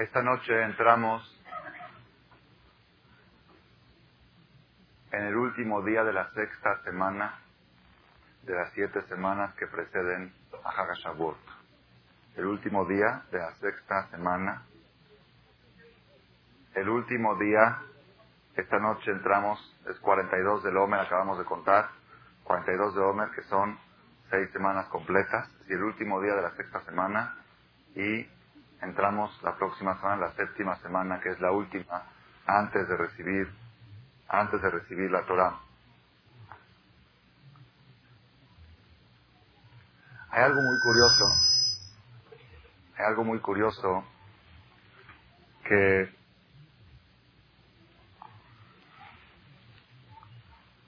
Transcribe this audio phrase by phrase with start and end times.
[0.00, 1.22] Esta noche entramos
[5.12, 7.38] en el último día de la sexta semana
[8.44, 10.32] de las siete semanas que preceden
[10.64, 11.36] a Hagashabot.
[12.34, 14.62] El último día de la sexta semana.
[16.74, 17.82] El último día,
[18.56, 21.90] esta noche entramos, es 42 del Omer, acabamos de contar,
[22.44, 23.78] 42 de Omer, que son
[24.30, 27.36] seis semanas completas, y el último día de la sexta semana,
[27.94, 28.39] y
[28.82, 32.04] entramos la próxima semana, la séptima semana, que es la última,
[32.46, 33.52] antes de recibir,
[34.28, 35.58] antes de recibir la Torah.
[40.30, 41.24] Hay algo muy curioso,
[42.96, 44.04] hay algo muy curioso
[45.64, 46.14] que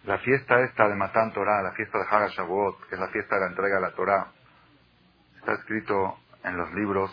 [0.05, 3.37] la fiesta esta de Matan Torah, la fiesta de Haga Shavuot, que es la fiesta
[3.37, 4.33] de la entrega de la Torah,
[5.39, 7.11] está escrito en los libros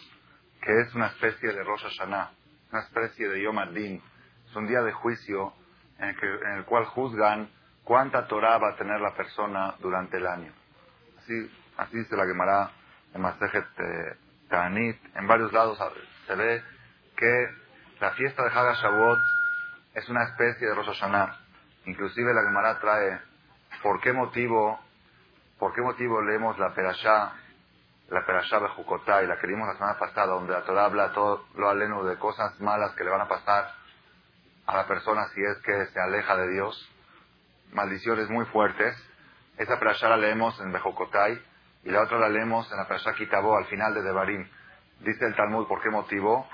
[0.61, 2.31] que es una especie de Rosh Hashanah,
[2.71, 4.01] una especie de Yom Adin.
[4.49, 5.53] Es un día de juicio
[5.99, 6.15] en
[6.57, 7.49] el, cual juzgan
[7.83, 10.51] cuánta Torah va a tener la persona durante el año.
[11.19, 12.71] Así, así dice la Gemara
[13.13, 14.17] en Masejet eh,
[14.49, 14.97] Ta'anit.
[15.15, 15.77] En varios lados
[16.27, 16.63] se ve
[17.15, 17.47] que
[17.99, 19.19] la fiesta de Haga Shavuot
[19.93, 21.37] es una especie de Rosh Hashanah.
[21.85, 23.19] Inclusive la Gemara trae
[23.81, 24.79] por qué motivo,
[25.57, 27.33] por qué motivo leemos la Perashá
[28.11, 28.59] la Perashá
[29.23, 32.17] y la que vimos la semana pasada, donde la Torah habla todo lo aleno de
[32.17, 33.71] cosas malas que le van a pasar
[34.65, 36.91] a la persona si es que se aleja de Dios,
[37.71, 38.95] maldiciones muy fuertes.
[39.57, 41.39] Esa Perashá la leemos en Bejocotai
[41.83, 44.47] y la otra la leemos en la Perashá Kitabó al final de Devarim.
[45.01, 46.47] Dice el Talmud, ¿por qué motivo?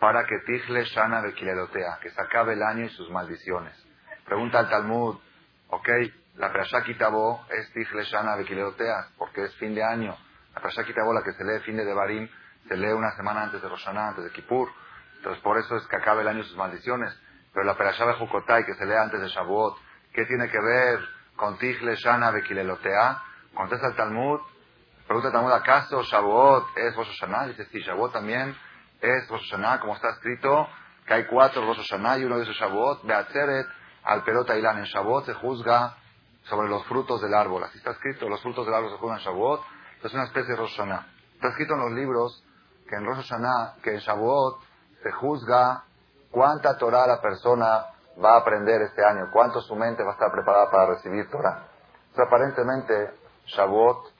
[0.00, 3.74] Para que Tijle Shana Bekiledotea, que se acabe el año y sus maldiciones.
[4.24, 5.18] Pregunta el Talmud,
[5.68, 5.88] ok,
[6.34, 10.16] la Perashá Kitabó es Tijle Shana Bekiledotea, porque es fin de año
[10.56, 12.26] la Parashá Kitabola que se lee fin de Devarim
[12.66, 14.70] se lee una semana antes de Roshaná, antes de Kippur.
[15.18, 17.14] Entonces por eso es que acaba el año sus maldiciones.
[17.52, 19.76] Pero la Parashá de Jukotai que se lee antes de Shavuot,
[20.14, 21.00] ¿qué tiene que ver
[21.36, 23.22] con Tigle, Shana, Bekilelotea?
[23.54, 24.40] Contesta el Talmud.
[25.06, 27.48] Pregunta el Talmud, ¿acaso Shavuot es Rosh Hashanah?
[27.48, 28.56] Dice, sí, Shavuot también
[29.02, 30.68] es Rosh Hashanah, como está escrito,
[31.06, 33.04] que hay cuatro Rosh Hashanah y uno de esos Shavuot.
[33.04, 33.66] Beatzeret,
[34.04, 34.78] al Perota Ilan.
[34.78, 35.96] En Shavuot se juzga
[36.44, 37.62] sobre los frutos del árbol.
[37.62, 40.56] Así está escrito, los frutos del árbol se juzgan en Shavuot es una especie de
[40.56, 41.06] Rosh Hashanah.
[41.34, 42.44] Está escrito en los libros
[42.88, 44.60] que en Rosh Hashanah, que en Shavuot
[45.02, 45.84] se juzga
[46.30, 47.86] cuánta Torah la persona
[48.22, 51.68] va a aprender este año, cuánto su mente va a estar preparada para recibir Torah.
[52.16, 53.14] aparentemente
[53.46, 54.12] Shavuot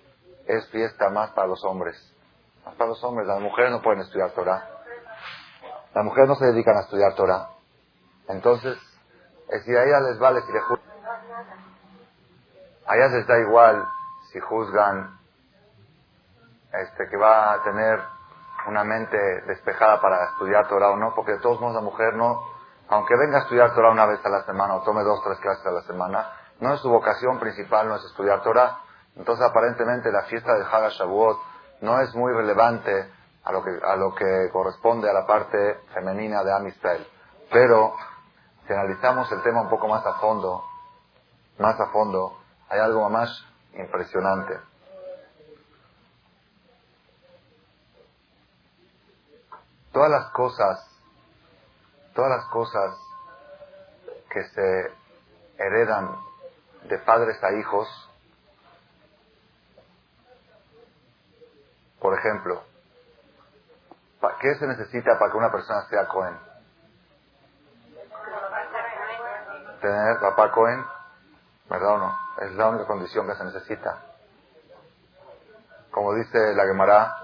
[0.47, 1.97] es fiesta más para los hombres.
[2.65, 3.27] Más para los hombres.
[3.27, 4.69] Las mujeres no pueden estudiar Torah.
[5.95, 7.51] Las mujeres no se dedican a estudiar Torah.
[8.29, 8.79] Entonces,
[9.65, 10.87] si a ellas les vale si le juzgan.
[12.87, 13.85] A ellas les da igual
[14.33, 15.19] si juzgan
[16.83, 18.01] este, que va a tener
[18.67, 19.17] una mente
[19.47, 22.43] despejada para estudiar Torah o no, porque de todos modos la mujer no,
[22.89, 25.67] aunque venga a estudiar Torah una vez a la semana o tome dos, tres clases
[25.67, 26.27] a la semana,
[26.61, 28.79] no es su vocación principal, no es estudiar Torah.
[29.17, 31.39] Entonces aparentemente la fiesta de Haga Shavuot
[31.81, 33.11] no es muy relevante
[33.45, 37.07] a lo que, a lo que corresponde a la parte femenina de Amistel.
[37.51, 37.95] Pero
[38.67, 40.65] si analizamos el tema un poco más a fondo,
[41.59, 42.39] más a fondo,
[42.69, 43.31] hay algo más
[43.75, 44.59] impresionante.
[49.97, 50.87] Todas las cosas,
[52.15, 52.99] todas las cosas
[54.31, 54.93] que se
[55.57, 56.15] heredan
[56.83, 57.89] de padres a hijos,
[61.99, 62.63] por ejemplo,
[64.43, 66.37] ¿qué se necesita para que una persona sea Cohen?
[69.81, 70.85] Tener papá Cohen,
[71.71, 72.19] ¿verdad o no?
[72.43, 74.03] Es la única condición que se necesita.
[75.91, 77.17] Como dice la Gemara,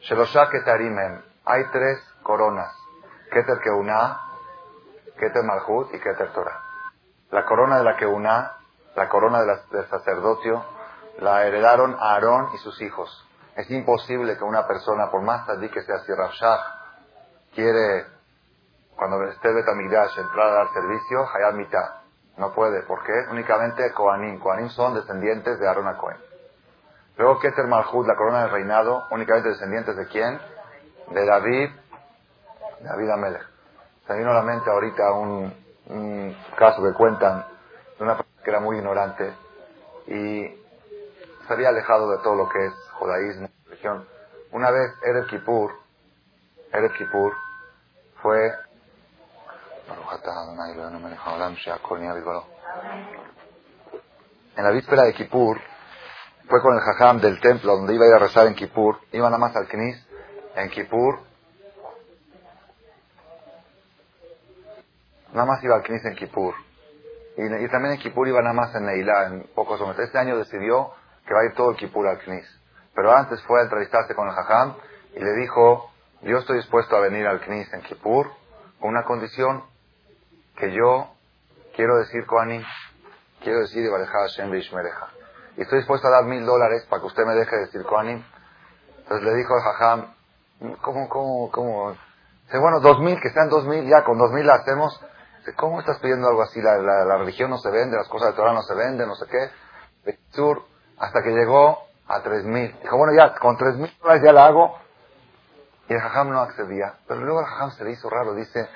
[0.00, 2.74] Sheloshah Ketarimem, hay tres coronas.
[3.30, 4.20] Keter Keuná,
[5.18, 6.60] Keter Malhut y Keter Torah.
[7.30, 8.52] La corona de la Keuná,
[8.96, 10.64] la corona del sacerdocio,
[11.18, 13.26] la heredaron Aarón y sus hijos.
[13.56, 16.12] Es imposible que una persona, por más tardí que sea si
[17.54, 18.06] quiere,
[18.96, 22.00] cuando esté Betamigdash, entrar a dar servicio, Hayat Mitah.
[22.36, 22.82] No puede.
[22.82, 23.12] ¿Por qué?
[23.30, 24.40] Únicamente Koanim.
[24.40, 26.18] Koanim son descendientes de Aarón a Cohen.
[27.16, 30.40] Luego Keter Malhut, la corona del reinado, únicamente descendientes de quién?
[31.10, 31.70] De David,
[32.80, 33.46] David Amelech.
[34.06, 35.64] Se vino a la mente ahorita un,
[36.56, 37.44] caso que cuentan
[37.98, 39.32] de una persona que era muy ignorante
[40.06, 40.46] y
[41.46, 44.06] se había alejado de todo lo que es judaísmo, religión.
[44.52, 45.72] Una vez Erev Kippur,
[46.72, 47.34] Erev Kippur
[48.22, 48.52] fue
[54.56, 55.60] en la víspera de Kippur
[56.48, 59.28] fue con el jajam del templo donde iba a ir a rezar en Kippur, iba
[59.28, 60.06] nada más al Knis
[60.56, 61.20] en Kippur
[65.34, 66.54] nada más iba al Knis en Kippur.
[67.36, 70.04] Y, también en Kippur iba nada más en Neilá, en pocos momentos.
[70.04, 70.92] Este año decidió
[71.26, 72.46] que va a ir todo el Kippur al Knis.
[72.94, 74.76] Pero antes fue a entrevistarse con el Jajam
[75.14, 75.90] y le dijo,
[76.22, 78.30] yo estoy dispuesto a venir al Knis en Kippur
[78.80, 79.64] con una condición
[80.56, 81.10] que yo
[81.74, 82.62] quiero decir Koanim,
[83.42, 87.56] quiero decir Hashem Y estoy dispuesto a dar mil dólares para que usted me deje
[87.56, 88.22] decir Koanim.
[88.98, 90.13] Entonces le dijo al Jajam,
[90.80, 91.92] ¿cómo, cómo, cómo?
[92.44, 95.00] Dice, bueno, dos mil, que sean dos mil, ya con dos mil la hacemos.
[95.38, 96.60] Dice, ¿cómo estás pidiendo algo así?
[96.60, 99.26] La, la, religión no se vende, las cosas de Torah no se venden, no sé
[99.26, 100.16] qué.
[100.30, 100.62] Sur,
[100.98, 101.78] hasta que llegó
[102.08, 102.74] a tres mil.
[102.80, 104.78] Dijo, bueno, ya, con tres mil dólares ya la hago.
[105.88, 106.94] Y el Jajam no accedía.
[107.06, 108.68] Pero luego el Jajam se le hizo raro, dice,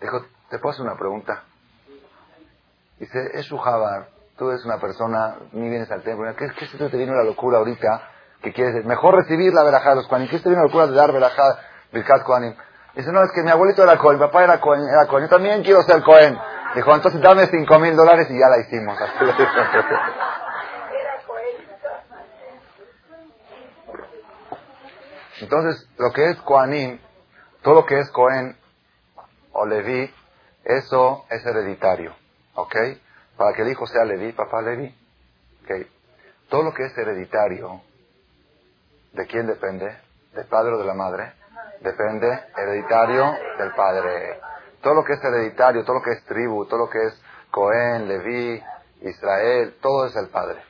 [0.00, 0.20] dijo,
[0.50, 1.44] ¿te puedo hacer una pregunta?
[2.98, 6.34] Dice, es Jabar, tú eres una persona, ni vienes al templo.
[6.36, 8.02] ¿Qué, qué se te vino la locura ahorita?
[8.42, 10.28] Que quieres Mejor recibir la verajada de los Kohanim.
[10.28, 11.60] ¿Qué vino la locura de dar verajada
[11.92, 12.54] Birkat Kohanim?
[12.94, 15.24] Dice, no, es que mi abuelito era Cohen, mi papá era Cohen, era Cohen.
[15.24, 16.36] Yo también quiero ser Cohen.
[16.74, 18.98] Dijo, entonces dame cinco mil dólares y ya la hicimos.
[25.40, 27.00] Entonces, lo que es Kohanim,
[27.62, 28.58] todo lo que es Cohen
[29.52, 30.12] o Levi,
[30.64, 32.14] eso es hereditario.
[32.54, 32.76] ¿Ok?
[33.38, 34.94] Para que el hijo sea Levi, papá Levi.
[35.64, 35.86] ¿Ok?
[36.50, 37.80] Todo lo que es hereditario,
[39.12, 39.96] ¿de quién depende?
[40.32, 41.34] ¿Del padre o de la madre?
[41.80, 44.40] Depende hereditario del padre.
[44.82, 48.08] Todo lo que es hereditario, todo lo que es tribu, todo lo que es Cohen,
[48.08, 48.62] Levi,
[49.02, 50.62] Israel, todo es el padre.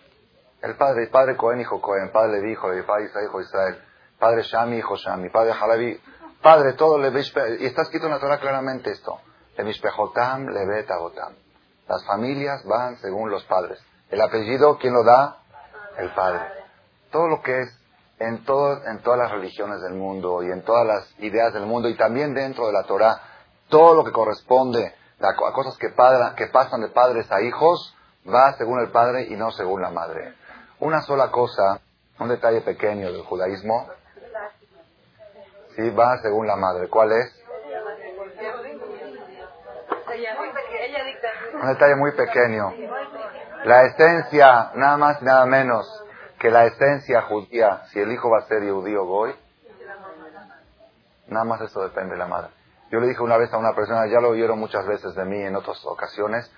[0.62, 3.82] El padre, el padre Cohen, hijo Cohen, padre Levi, hijo Levi, padre Israel, hijo Israel,
[4.19, 6.00] padre Shami, hijo Shami, padre Halavi,
[6.42, 7.22] padre, todo Levi,
[7.60, 9.20] y está escrito en la Torah claramente esto.
[9.56, 11.34] Levispejotam, Levet, Agotam.
[11.88, 13.78] Las familias van según los padres.
[14.10, 15.38] El apellido, ¿quién lo da?
[15.98, 16.40] El padre.
[17.10, 17.80] Todo lo que es
[18.20, 21.88] en, todo, en todas las religiones del mundo y en todas las ideas del mundo
[21.88, 23.19] y también dentro de la Torah,
[23.69, 27.94] todo lo que corresponde a cosas que, pasan de padres a hijos
[28.26, 30.34] va según el padre y no según la madre.
[30.81, 31.81] Una sola cosa,
[32.19, 33.88] un detalle pequeño del judaísmo,
[35.76, 36.88] sí va según la madre.
[36.88, 37.43] ¿Cuál es?
[41.55, 42.75] Un detalle muy pequeño.
[43.64, 46.05] La esencia, nada más y nada menos
[46.40, 49.34] que la esencia judía, si el hijo va a ser judío goy,
[51.28, 52.50] nada más eso depende de la madre.
[52.90, 55.40] Yo le dije una vez a una persona, ya lo oyeron muchas veces de mí
[55.40, 56.50] en otras ocasiones,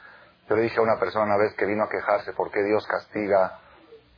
[0.49, 2.87] yo le dije a una persona una vez que vino a quejarse, ¿por qué Dios
[2.87, 3.59] castiga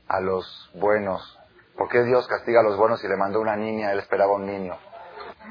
[0.07, 1.41] a los buenos?
[1.77, 4.47] ¿Por qué Dios castiga a los buenos y le mandó una niña, él esperaba un
[4.47, 4.77] niño?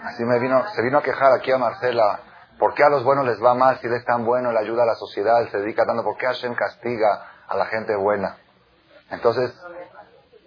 [0.04, 2.20] Así me vino, se vino a quejar aquí a Marcela,
[2.60, 4.84] ¿Por qué a los buenos les va mal si él es tan bueno, le ayuda
[4.84, 6.04] a la sociedad, él se dedica tanto?
[6.04, 8.38] ¿Por qué Hashem castiga a la gente buena?
[9.10, 9.54] Entonces,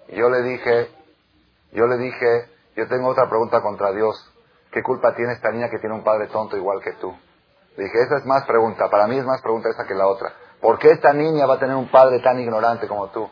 [0.09, 0.91] yo le dije,
[1.73, 4.33] yo le dije, yo tengo otra pregunta contra Dios.
[4.71, 7.17] ¿Qué culpa tiene esta niña que tiene un padre tonto igual que tú?
[7.77, 10.33] Le dije, esa es más pregunta, para mí es más pregunta esa que la otra.
[10.61, 13.29] ¿Por qué esta niña va a tener un padre tan ignorante como tú?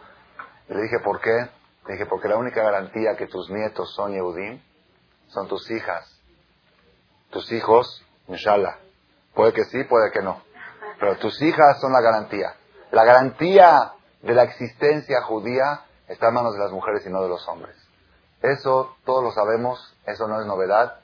[0.69, 1.49] le dije, ¿por qué?
[1.87, 4.62] Le dije, porque la única garantía que tus nietos son Yehudim
[5.29, 6.11] son tus hijas.
[7.31, 8.79] Tus hijos Inshallah.
[9.35, 10.43] Puede que sí, puede que no.
[10.99, 12.55] Pero tus hijas son la garantía.
[12.93, 13.93] La garantía
[14.23, 17.77] de la existencia judía está en manos de las mujeres y no de los hombres.
[18.43, 21.01] Eso todos lo sabemos, eso no es novedad.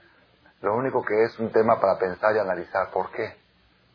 [0.60, 2.90] Lo único que es un tema para pensar y analizar.
[2.90, 3.34] ¿Por qué?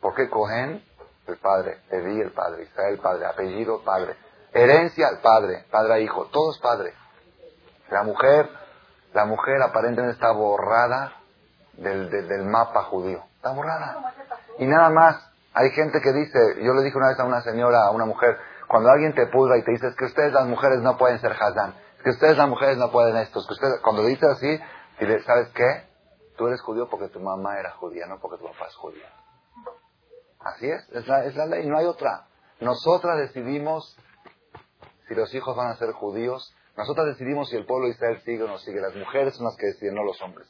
[0.01, 0.83] ¿Por qué Cohen?
[1.27, 1.79] El padre.
[1.91, 2.63] Evi, el padre.
[2.63, 3.25] Israel, el padre.
[3.25, 4.15] Apellido, padre.
[4.51, 5.65] Herencia, el padre.
[5.69, 6.25] Padre a hijo.
[6.31, 6.93] Todo es padre.
[7.91, 8.49] La mujer,
[9.13, 11.13] la mujer aparentemente está borrada
[11.73, 13.23] del, del, mapa judío.
[13.35, 14.13] Está borrada.
[14.57, 15.17] Y nada más,
[15.53, 18.37] hay gente que dice, yo le dije una vez a una señora, a una mujer,
[18.67, 21.75] cuando alguien te pudra y te dice, que ustedes las mujeres no pueden ser Hazán,
[22.03, 24.59] que ustedes las mujeres no pueden esto, es que ustedes, cuando dice así,
[24.99, 25.83] dile, ¿sabes qué?
[26.37, 29.05] Tú eres judío porque tu mamá era judía, no porque tu papá es judío.
[30.39, 32.27] Así es, es la, es la ley, no hay otra.
[32.59, 33.97] Nosotras decidimos
[35.07, 38.43] si los hijos van a ser judíos, nosotras decidimos si el pueblo de Israel sigue
[38.43, 40.47] o no sigue, las mujeres son las que deciden, no los hombres.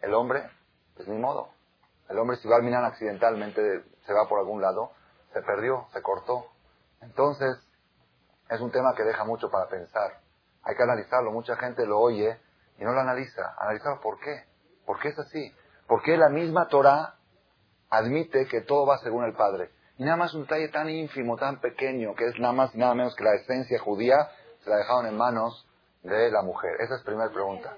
[0.00, 0.48] El hombre
[0.96, 1.48] pues ni modo.
[2.08, 4.92] El hombre si va al minar accidentalmente, se va por algún lado,
[5.32, 6.46] se perdió, se cortó.
[7.04, 7.56] Entonces,
[8.50, 10.20] es un tema que deja mucho para pensar.
[10.62, 11.30] Hay que analizarlo.
[11.32, 12.40] Mucha gente lo oye
[12.78, 13.54] y no lo analiza.
[13.58, 14.44] Analizar por qué.
[14.86, 15.54] ¿Por qué es así?
[15.86, 17.14] ¿Por qué la misma Torah
[17.90, 19.70] admite que todo va según el Padre?
[19.96, 22.94] Y nada más un detalle tan ínfimo, tan pequeño, que es nada más y nada
[22.94, 24.16] menos que la esencia judía,
[24.62, 25.68] se la dejaron en manos
[26.02, 26.72] de la mujer.
[26.80, 27.76] Esa es la primera pregunta.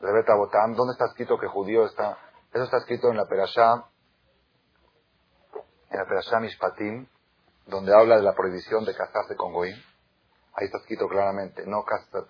[0.00, 2.18] Rebeta Botam, ¿dónde está escrito que judío está?
[2.52, 3.84] Eso está escrito en la Perashá,
[5.92, 7.06] en la Perashá Mishpatim,
[7.66, 9.70] donde habla de la prohibición de casarse con Goy.
[10.54, 11.84] Ahí está escrito claramente, no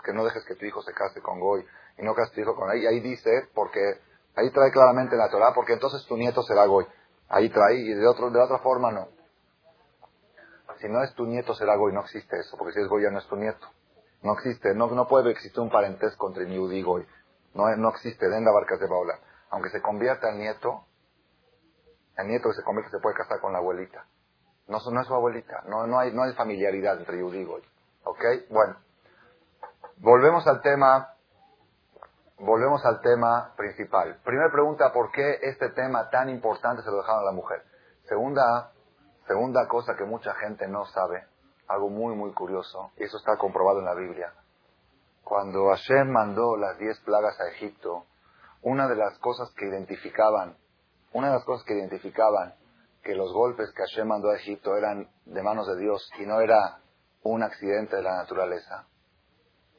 [0.04, 1.64] que no dejes que tu hijo se case con Goy
[1.98, 2.86] y no cases tu hijo con ahí.
[2.86, 4.00] Ahí dice, porque
[4.34, 6.86] Ahí trae claramente la Torah, porque entonces tu nieto será Goy.
[7.28, 9.08] Ahí trae, y de, otro, de otra forma no.
[10.80, 13.10] Si no es tu nieto será Goy, no existe eso, porque si es Goy ya
[13.10, 13.66] no es tu nieto.
[14.22, 17.06] No existe, no, no puede existir un parentesco entre Yehudi y Goy.
[17.54, 19.18] No, no existe, den la barca de Baula.
[19.50, 20.86] Aunque se convierta el nieto,
[22.16, 24.04] el nieto que se convierte se puede casar con la abuelita.
[24.68, 27.62] No, no es su abuelita, no, no, hay, no hay familiaridad entre Yehudi y Goy.
[28.04, 28.24] ¿Ok?
[28.50, 28.76] Bueno.
[29.98, 31.14] Volvemos al tema,
[32.38, 34.18] volvemos al tema principal.
[34.24, 37.62] Primera pregunta, ¿por qué este tema tan importante se lo dejaron a la mujer?
[38.08, 38.72] Segunda,
[39.28, 41.24] segunda cosa que mucha gente no sabe,
[41.68, 44.32] algo muy, muy curioso, y eso está comprobado en la Biblia.
[45.22, 48.06] Cuando Hashem mandó las diez plagas a Egipto,
[48.62, 50.56] una de las cosas que identificaban,
[51.12, 52.54] una de las cosas que identificaban
[53.02, 56.40] que los golpes que Hashem mandó a Egipto eran de manos de Dios y no
[56.40, 56.78] era
[57.22, 58.86] un accidente de la naturaleza,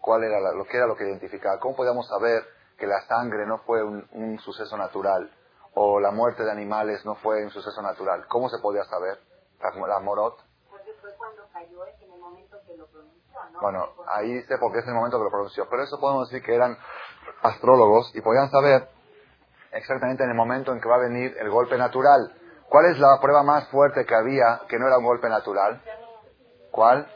[0.01, 1.59] ¿cuál era lo que era lo que identificaba?
[1.59, 2.43] ¿Cómo podíamos saber
[2.77, 5.31] que la sangre no fue un, suceso natural
[5.75, 8.25] o la muerte de animales no fue un suceso natural?
[8.27, 9.19] ¿Cómo se podía saber?
[9.61, 10.37] La, morot.
[10.69, 13.61] Porque fue cuando cayó, en el momento que lo pronunció, ¿no?
[13.61, 15.69] Bueno, ahí sé porque es el momento que lo pronunció.
[15.69, 16.77] Pero eso podemos decir que eran
[17.41, 18.89] astrólogos y podían saber
[19.73, 22.33] exactamente en el momento en que va a venir el golpe natural.
[22.69, 25.81] ¿Cuál es la prueba más fuerte que había que no era un golpe natural?
[26.71, 27.07] ¿Cuál?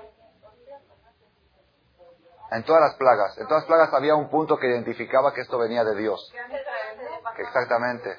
[2.51, 3.37] En todas las plagas.
[3.37, 6.31] En todas las plagas había un punto que identificaba que esto venía de Dios.
[7.37, 8.09] Exactamente.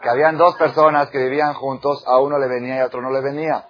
[0.00, 3.10] Que habían dos personas que vivían juntos, a uno le venía y a otro no
[3.10, 3.66] le venía.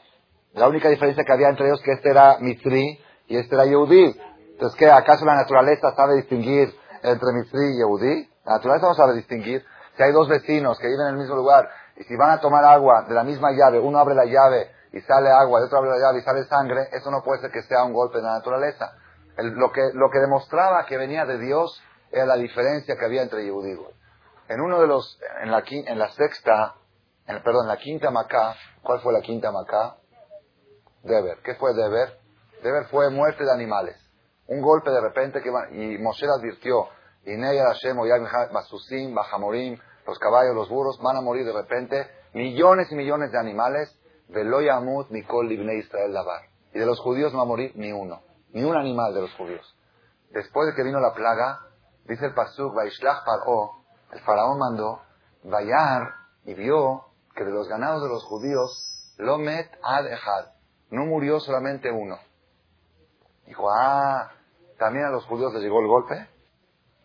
[0.53, 4.21] La única diferencia que había entre ellos que este era Mitri y este era Yehudi.
[4.53, 4.91] Entonces, ¿qué?
[4.91, 8.29] ¿Acaso la naturaleza sabe distinguir entre Mitri y Yehudi?
[8.45, 9.65] La naturaleza no sabe distinguir.
[9.97, 12.65] Si hay dos vecinos que viven en el mismo lugar y si van a tomar
[12.65, 15.91] agua de la misma llave, uno abre la llave y sale agua, y otro abre
[15.91, 18.39] la llave y sale sangre, eso no puede ser que sea un golpe de la
[18.39, 18.93] naturaleza
[19.43, 23.45] lo, que, lo que demostraba que venía de Dios era la diferencia que había entre
[23.45, 23.79] Yehudí
[24.49, 26.75] En uno de los, en la, en la sexta,
[27.27, 29.97] perdón, en la quinta Macá, ¿cuál fue la quinta Macá?
[31.03, 31.39] Deber.
[31.45, 32.19] ¿Qué fue Deber?
[32.63, 33.97] Deber fue muerte de animales.
[34.47, 36.89] Un golpe de repente que y Moshe advirtió,
[38.53, 43.39] Basusim, Bajamorim, los caballos, los burros, van a morir de repente, millones y millones de
[43.39, 43.97] animales,
[44.29, 46.43] Veloyamut, Nikol, Libne Israel, Lavar.
[46.73, 48.23] Y de los judíos no va a morir ni uno
[48.53, 49.77] ni un animal de los judíos.
[50.31, 51.61] Después de que vino la plaga,
[52.05, 55.03] dice el Pasuk, Vaishlach Paró, el faraón mandó,
[55.45, 60.53] Vayar, y vio que de los ganados de los judíos, Lomet Ad Echad,
[60.91, 62.19] no murió solamente uno.
[63.47, 64.31] Dijo, ah,
[64.79, 66.29] también a los judíos les llegó el golpe.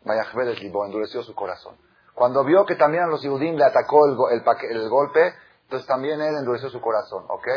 [0.05, 1.75] Vayachbedes Libo, endureció su corazón.
[2.13, 5.33] Cuando vio que también a los judíos le atacó el, el, el golpe,
[5.63, 7.47] entonces también él endureció su corazón, ¿ok?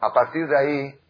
[0.00, 1.00] A partir de ahí,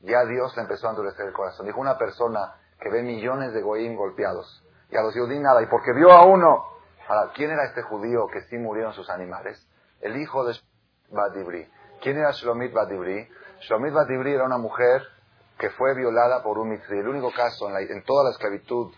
[0.00, 1.66] ya Dios le empezó a endurecer el corazón.
[1.66, 5.66] Dijo una persona que ve millones de goyim golpeados y a los judíos nada, y
[5.66, 6.64] porque vio a uno.
[7.08, 9.66] Ahora, ¿quién era este judío que sí murieron sus animales?
[10.00, 10.54] El hijo de
[11.10, 11.68] Badibri.
[12.00, 13.28] ¿Quién era Shlomit Badibri?
[13.60, 15.02] Shlomit Badibri era una mujer
[15.58, 16.98] que fue violada por un mitri.
[16.98, 18.92] El único caso en, toda la esclavitud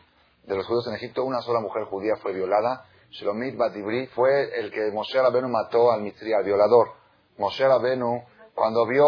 [0.50, 2.84] de los judíos en Egipto, una sola mujer judía fue violada.
[3.10, 6.92] Shlomit Badibri fue el que Moshe Rabenu mató al mitri, al violador.
[7.38, 8.22] Moshe Rabenu,
[8.54, 9.06] cuando vio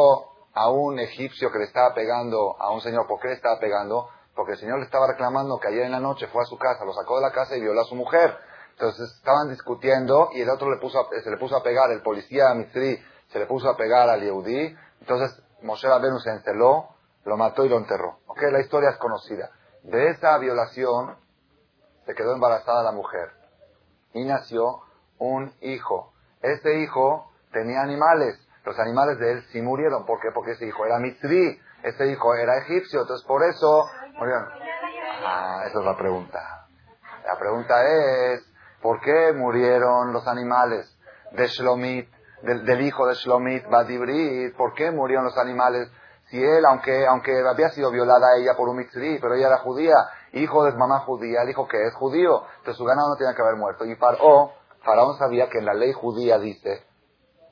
[0.54, 3.06] a un egipcio que le estaba pegando a un señor.
[3.06, 4.08] ¿Por qué le estaba pegando?
[4.34, 6.84] Porque el señor le estaba reclamando que ayer en la noche fue a su casa,
[6.84, 8.36] lo sacó de la casa y violó a su mujer.
[8.70, 13.38] Entonces estaban discutiendo y el otro se le puso a pegar, el policía Mitri se
[13.38, 14.76] le puso a pegar al Yehudi.
[15.00, 16.88] Entonces Moshe Rabenu se enceló,
[17.24, 18.18] lo mató y lo enterró.
[18.26, 18.42] ¿Ok?
[18.50, 19.50] La historia es conocida.
[19.82, 21.16] De esa violación
[22.06, 23.30] se quedó embarazada la mujer
[24.12, 24.82] y nació
[25.18, 26.12] un hijo.
[26.40, 30.06] Este hijo tenía animales los animales de él sí murieron.
[30.06, 30.30] ¿Por qué?
[30.32, 33.84] Porque ese hijo era mitri, ese hijo era egipcio, entonces por eso
[34.18, 34.48] murieron.
[35.24, 36.66] Ah, esa es la pregunta.
[37.24, 38.44] La pregunta es,
[38.80, 40.96] ¿por qué murieron los animales
[41.32, 42.08] de Shlomit,
[42.42, 44.54] del, hijo de Shlomit, Badibrit?
[44.56, 45.90] ¿Por qué murieron los animales?
[46.26, 49.94] Si él, aunque, aunque había sido violada ella por un mitri, pero ella era judía,
[50.32, 53.42] hijo de mamá judía, el hijo que es judío, entonces su ganado no tenía que
[53.42, 53.84] haber muerto.
[53.84, 54.50] Y Faraón,
[54.82, 56.84] Faraón sabía que en la ley judía dice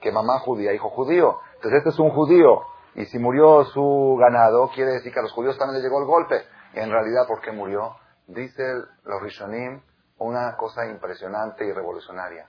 [0.00, 1.40] que mamá judía, hijo judío.
[1.56, 2.62] Entonces este es un judío.
[2.94, 6.06] Y si murió su ganado, quiere decir que a los judíos también les llegó el
[6.06, 6.42] golpe.
[6.74, 7.96] Y en realidad, ¿por qué murió?
[8.26, 8.62] Dice
[9.04, 9.82] los Rishonim
[10.18, 12.48] una cosa impresionante y revolucionaria.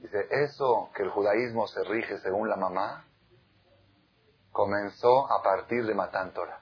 [0.00, 3.04] Dice, eso que el judaísmo se rige según la mamá,
[4.52, 6.60] comenzó a partir de Matán Torah.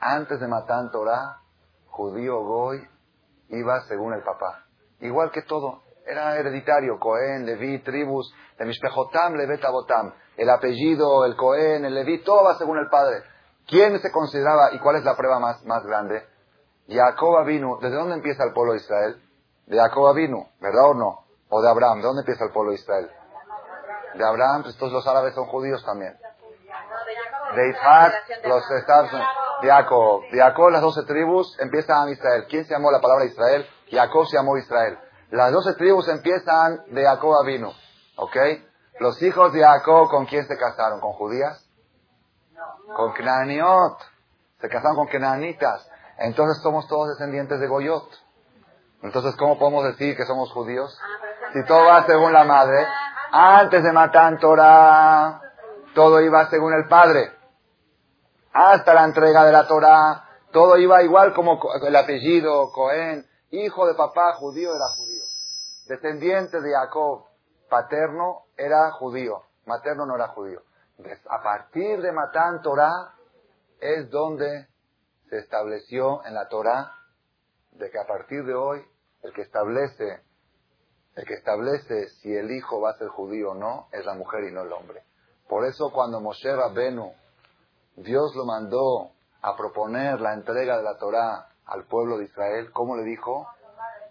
[0.00, 1.40] Antes de Matán Torah,
[1.96, 2.86] judío Goy
[3.48, 4.66] iba según el papá.
[5.00, 10.12] Igual que todo, era hereditario, Cohen, Leví, tribus, de Mishpejotam, Levet Abotam.
[10.36, 13.22] El apellido, el Cohen, el Leví, todo va según el padre.
[13.66, 16.22] ¿Quién se consideraba y cuál es la prueba más, más grande?
[16.86, 17.78] Jacob vino.
[17.80, 19.22] ¿Desde dónde empieza el pueblo de Israel?
[19.66, 21.24] De Jacob vino, ¿verdad o no?
[21.48, 21.98] ¿O de Abraham?
[21.98, 23.10] ¿De dónde empieza el pueblo de Israel?
[24.14, 26.16] De Abraham, pues todos los árabes son judíos también.
[27.56, 29.10] De Isaac, los estados
[29.62, 30.22] de Jacob.
[30.32, 32.46] Jacob, las doce tribus empiezan a Israel.
[32.48, 33.66] ¿Quién se llamó la palabra Israel?
[33.90, 34.98] Jacob se llamó Israel.
[35.30, 37.72] Las doce tribus empiezan de Jacob a vino.
[38.16, 38.36] ¿Ok?
[39.00, 41.00] Los hijos de Jacob, ¿con quién se casaron?
[41.00, 41.68] ¿Con judías?
[42.94, 43.98] Con Canaaniot.
[44.60, 45.88] Se casaron con Canaanitas.
[46.18, 48.08] Entonces somos todos descendientes de Goyot.
[49.02, 50.98] Entonces, ¿cómo podemos decir que somos judíos?
[51.52, 52.86] Si todo va según la madre,
[53.30, 55.40] antes de matar Torah,
[55.94, 57.35] todo iba según el padre.
[58.58, 63.94] Hasta la entrega de la Torah, todo iba igual como el apellido, Cohen, hijo de
[63.94, 65.22] papá judío era judío.
[65.86, 67.26] Descendiente de Jacob,
[67.68, 70.62] paterno era judío, materno no era judío.
[71.28, 73.12] a partir de Matán Torah
[73.78, 74.68] es donde
[75.28, 76.94] se estableció en la Torah
[77.72, 78.82] de que a partir de hoy
[79.22, 80.22] el que establece
[81.14, 84.44] el que establece si el hijo va a ser judío o no es la mujer
[84.44, 85.02] y no el hombre.
[85.46, 87.12] Por eso cuando Moshe Rabbenu
[87.96, 92.94] Dios lo mandó a proponer la entrega de la Torah al pueblo de Israel, ¿cómo
[92.94, 93.46] le dijo?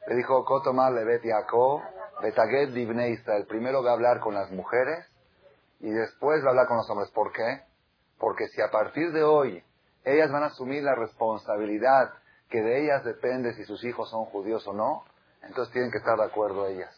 [0.08, 1.82] Le dijo, Kotomar lebet Yaakov,
[2.22, 3.46] betaget divne Israel.
[3.46, 5.06] Primero va a hablar con las mujeres
[5.80, 7.12] y después va a hablar con los hombres.
[7.12, 7.62] ¿Por qué?
[8.18, 9.64] Porque si a partir de hoy
[10.04, 12.12] ellas van a asumir la responsabilidad
[12.50, 15.04] que de ellas depende si sus hijos son judíos o no,
[15.44, 16.96] entonces tienen que estar de acuerdo ellas.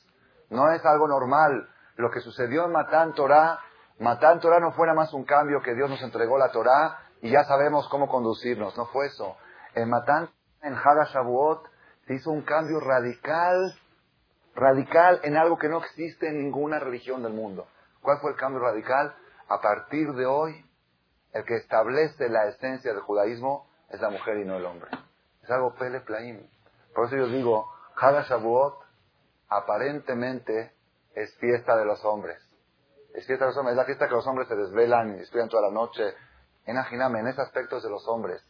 [0.49, 1.69] No es algo normal.
[1.97, 3.59] Lo que sucedió en Matán Torah,
[3.99, 7.31] Matán Torah no fue nada más un cambio que Dios nos entregó la Torah y
[7.31, 8.77] ya sabemos cómo conducirnos.
[8.77, 9.37] No fue eso.
[9.73, 10.29] En Matán,
[10.61, 11.67] en Haga Shavuot,
[12.05, 13.73] se hizo un cambio radical,
[14.55, 17.67] radical en algo que no existe en ninguna religión del mundo.
[18.01, 19.15] ¿Cuál fue el cambio radical?
[19.49, 20.63] A partir de hoy,
[21.33, 24.91] el que establece la esencia del judaísmo es la mujer y no el hombre.
[25.43, 26.01] Es algo pele
[26.93, 28.75] Por eso yo digo, Haga Shavuot
[29.49, 30.71] aparentemente
[31.15, 32.46] es fiesta de los hombres.
[33.13, 35.49] Es fiesta de los hombres, es la fiesta que los hombres se desvelan y estudian
[35.49, 36.03] toda la noche.
[36.65, 38.41] En en ese aspecto es de los hombres.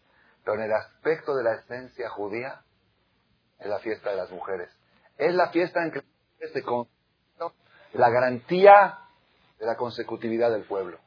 [0.44, 2.62] Pero en el aspecto de la esencia judía,
[3.60, 4.70] es la fiesta de las mujeres.
[5.18, 6.02] Es la fiesta en que
[6.40, 6.64] se
[7.94, 9.00] la garantía
[9.60, 11.00] de la consecutividad del pueblo.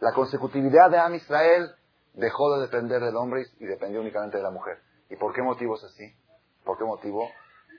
[0.00, 1.74] La consecutividad de Am Israel
[2.14, 4.78] dejó de depender del hombre y dependió únicamente de la mujer.
[5.10, 6.14] ¿Y por qué motivo es así?
[6.64, 7.28] ¿Por qué motivo?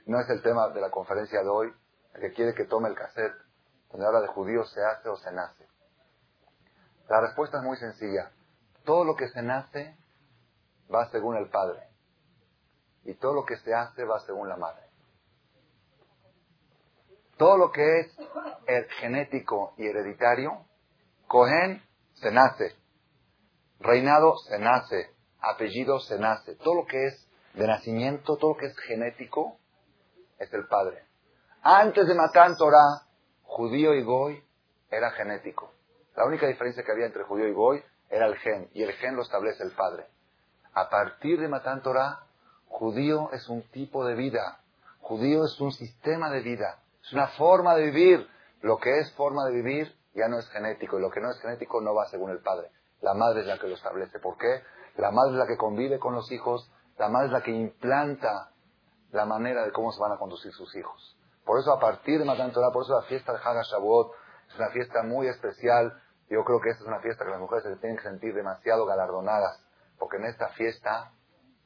[0.06, 1.74] No es el tema de la conferencia de hoy,
[2.16, 3.36] el que quiere que tome el cassette,
[3.92, 5.68] donde habla de judíos, ¿se hace o se nace?
[7.10, 8.32] La respuesta es muy sencilla.
[8.86, 9.98] Todo lo que se nace
[10.94, 11.88] va según el padre.
[13.04, 14.84] Y todo lo que se hace va según la madre.
[17.38, 20.66] Todo lo que es genético y hereditario,
[21.28, 21.82] Cohen
[22.16, 22.76] se nace.
[23.80, 25.16] Reinado se nace.
[25.40, 26.56] Apellido se nace.
[26.56, 29.58] Todo lo que es de nacimiento, todo lo que es genético,
[30.38, 31.06] es el padre.
[31.62, 33.09] Antes de matar Torah,
[33.50, 34.44] judío y goy
[34.92, 35.72] era genético.
[36.16, 39.16] La única diferencia que había entre judío y goy era el gen, y el gen
[39.16, 40.06] lo establece el padre.
[40.74, 42.20] A partir de Matán Torah,
[42.68, 44.60] judío es un tipo de vida,
[45.02, 48.30] judío es un sistema de vida, es una forma de vivir.
[48.62, 51.40] Lo que es forma de vivir ya no es genético, y lo que no es
[51.40, 52.70] genético no va según el padre.
[53.02, 54.20] La madre es la que lo establece.
[54.20, 54.62] ¿Por qué?
[54.98, 58.52] La madre es la que convive con los hijos, la madre es la que implanta
[59.12, 61.19] la manera de cómo se van a conducir sus hijos.
[61.50, 64.12] Por eso a partir de Matan Torah, por eso la fiesta de Haga Shavuot
[64.50, 66.00] es una fiesta muy especial.
[66.30, 68.86] Yo creo que esta es una fiesta que las mujeres se tienen que sentir demasiado
[68.86, 69.60] galardonadas,
[69.98, 71.12] porque en esta fiesta,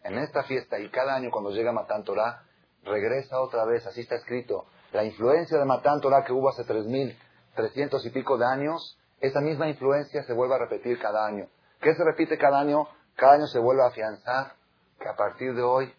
[0.06, 2.44] en esta fiesta y cada año cuando llega Matan Torah,
[2.84, 6.86] regresa otra vez, así está escrito, la influencia de Matan Torah que hubo hace tres
[6.86, 7.20] mil
[7.54, 11.50] trescientos y pico de años, esa misma influencia se vuelve a repetir cada año.
[11.82, 12.88] ¿Qué se repite cada año?
[13.18, 14.54] Cada año se vuelve a afianzar
[14.98, 15.94] que a partir de hoy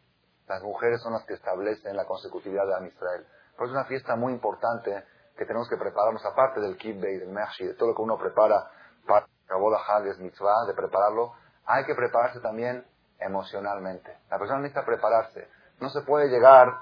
[0.49, 3.27] las mujeres son las que establecen la consecutividad de Amisrael.
[3.57, 5.05] Pero es una fiesta muy importante
[5.37, 8.19] que tenemos que prepararnos, aparte del kibbeh y del mershi, de todo lo que uno
[8.19, 8.71] prepara
[9.07, 11.35] para la boda Hagez mitzvah, de prepararlo,
[11.67, 12.85] hay que prepararse también
[13.19, 14.19] emocionalmente.
[14.31, 15.49] La persona necesita prepararse.
[15.81, 16.73] No se puede llegar,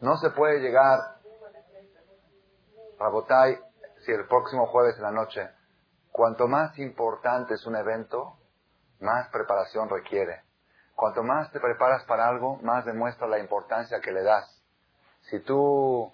[0.00, 1.16] no se puede llegar,
[2.98, 3.58] Rabotai,
[4.04, 5.50] si el próximo jueves en la noche,
[6.12, 8.36] cuanto más importante es un evento,
[9.00, 10.42] más preparación requiere.
[10.94, 14.55] Cuanto más te preparas para algo, más demuestra la importancia que le das.
[15.30, 16.12] Si tú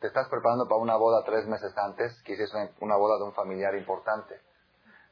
[0.00, 3.34] te estás preparando para una boda tres meses antes, quizás una, una boda de un
[3.34, 4.40] familiar importante.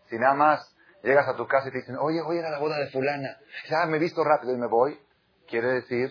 [0.09, 2.51] Si nada más llegas a tu casa y te dicen, oye, voy a ir a
[2.51, 3.39] la boda de fulana,
[3.69, 5.01] ya me he visto rápido y me voy,
[5.49, 6.11] quiere decir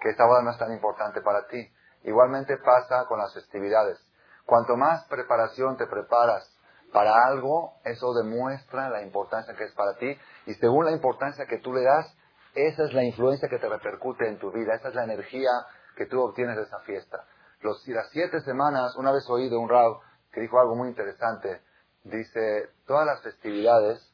[0.00, 1.68] que esta boda no es tan importante para ti.
[2.04, 3.98] Igualmente pasa con las festividades.
[4.46, 6.48] Cuanto más preparación te preparas
[6.92, 11.58] para algo, eso demuestra la importancia que es para ti y según la importancia que
[11.58, 12.06] tú le das,
[12.54, 15.50] esa es la influencia que te repercute en tu vida, esa es la energía
[15.96, 17.26] que tú obtienes de esa fiesta.
[17.60, 19.98] Los, las siete semanas, una vez oído un rab
[20.32, 21.62] que dijo algo muy interesante,
[22.04, 24.12] dice, todas las festividades,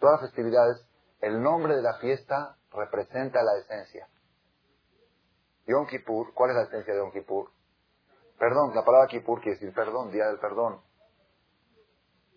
[0.00, 0.86] todas las festividades,
[1.20, 4.08] el nombre de la fiesta representa la esencia.
[5.66, 7.50] Yom Kippur, ¿cuál es la esencia de Yom Kippur?
[8.38, 10.80] Perdón, la palabra Kippur quiere decir perdón, día del perdón.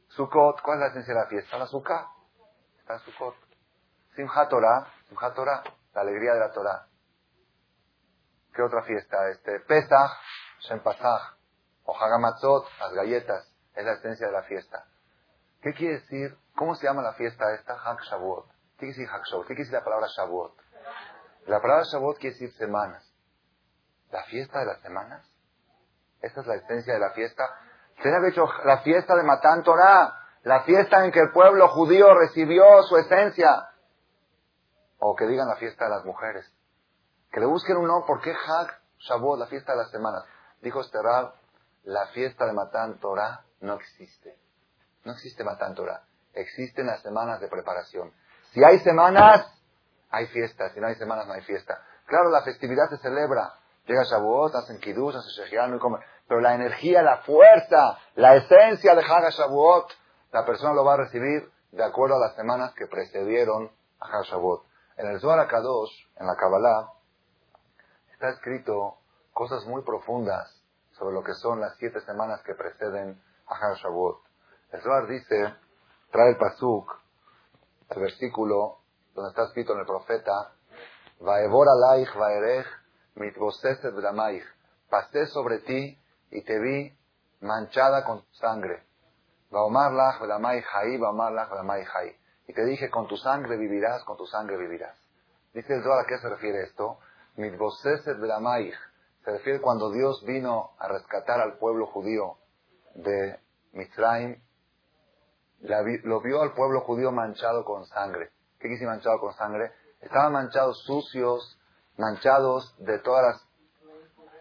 [0.10, 1.58] Sukkot, ¿cuál es la esencia de la fiesta?
[1.58, 2.10] La Sukkah.
[2.80, 3.36] Está en Sukkot.
[4.16, 6.89] Simchat Torah, Simchat Torah, la alegría de la Torah.
[8.54, 9.30] ¿Qué otra fiesta?
[9.30, 10.12] Este, Pesach,
[10.60, 11.38] Shem Pasach,
[11.86, 14.86] o Hagamatzot, las galletas, es la esencia de la fiesta.
[15.62, 16.38] ¿Qué quiere decir?
[16.56, 17.74] ¿Cómo se llama la fiesta esta?
[17.74, 18.48] Hag Shavuot.
[18.48, 19.48] ¿Qué quiere decir Hag Shavuot?
[19.48, 20.54] ¿Qué quiere decir la palabra Shavuot?
[21.48, 23.06] La palabra Shavuot quiere decir semanas.
[24.12, 25.30] ¿La fiesta de las semanas?
[26.22, 27.44] Esta es la esencia de la fiesta.
[28.02, 32.14] Se ha dicho la fiesta de Matán Torah, la fiesta en que el pueblo judío
[32.14, 33.70] recibió su esencia.
[35.00, 36.46] O que digan la fiesta de las mujeres.
[37.32, 38.08] Que le busquen un nombre.
[38.08, 40.24] ¿Por qué Hag Shavuot, la fiesta de las semanas?
[40.62, 41.34] Dijo Esteral,
[41.84, 44.38] la fiesta de Matán Torah no existe.
[45.04, 46.04] No existe Matán Torah.
[46.34, 48.14] Existen las semanas de preparación.
[48.52, 49.46] Si hay semanas,
[50.10, 50.70] hay fiesta.
[50.74, 51.82] Si no hay semanas, no hay fiesta.
[52.06, 53.54] Claro, la festividad se celebra.
[53.86, 56.02] Llega Shavuot, hacen Kiddush, hacen Shechianu y comen.
[56.28, 59.92] Pero la energía, la fuerza, la esencia de Hag Shavuot,
[60.32, 64.26] la persona lo va a recibir de acuerdo a las semanas que precedieron a Hag
[64.26, 64.64] Shavuot.
[64.98, 66.90] En el Zohar Kadosh, en la Kabbalah,
[68.20, 68.98] está escrito
[69.32, 70.54] cosas muy profundas
[70.92, 74.22] sobre lo que son las siete semanas que preceden a Hag Shavuot.
[74.74, 75.56] El Zohar dice,
[76.12, 77.00] trae el pasuk,
[77.92, 78.80] el versículo
[79.16, 80.52] donde está escrito en el profeta,
[81.22, 82.68] Vaevor alaich vaerech
[83.16, 84.44] mitvoseset blamaich.
[84.90, 85.98] Pasé sobre ti
[86.32, 86.94] y te vi
[87.40, 88.84] manchada con sangre.
[89.50, 91.52] Vaomar lach vlamai hai, vaomar lach
[91.96, 92.20] hai.
[92.48, 94.98] Y te dije, con tu sangre vivirás, con tu sangre vivirás.
[95.54, 97.00] Dice el Zohar, ¿a qué se refiere esto?
[97.40, 98.76] Mitvoseset blamaich.
[99.24, 102.38] Se refiere cuando Dios vino a rescatar al pueblo judío
[102.96, 103.40] de
[103.72, 104.42] Mitzrayim,
[105.62, 108.32] lo vio al pueblo judío manchado con sangre.
[108.60, 109.72] ¿Qué decir manchado con sangre?
[110.02, 111.58] Estaban manchados sucios,
[111.98, 113.48] manchados de todas las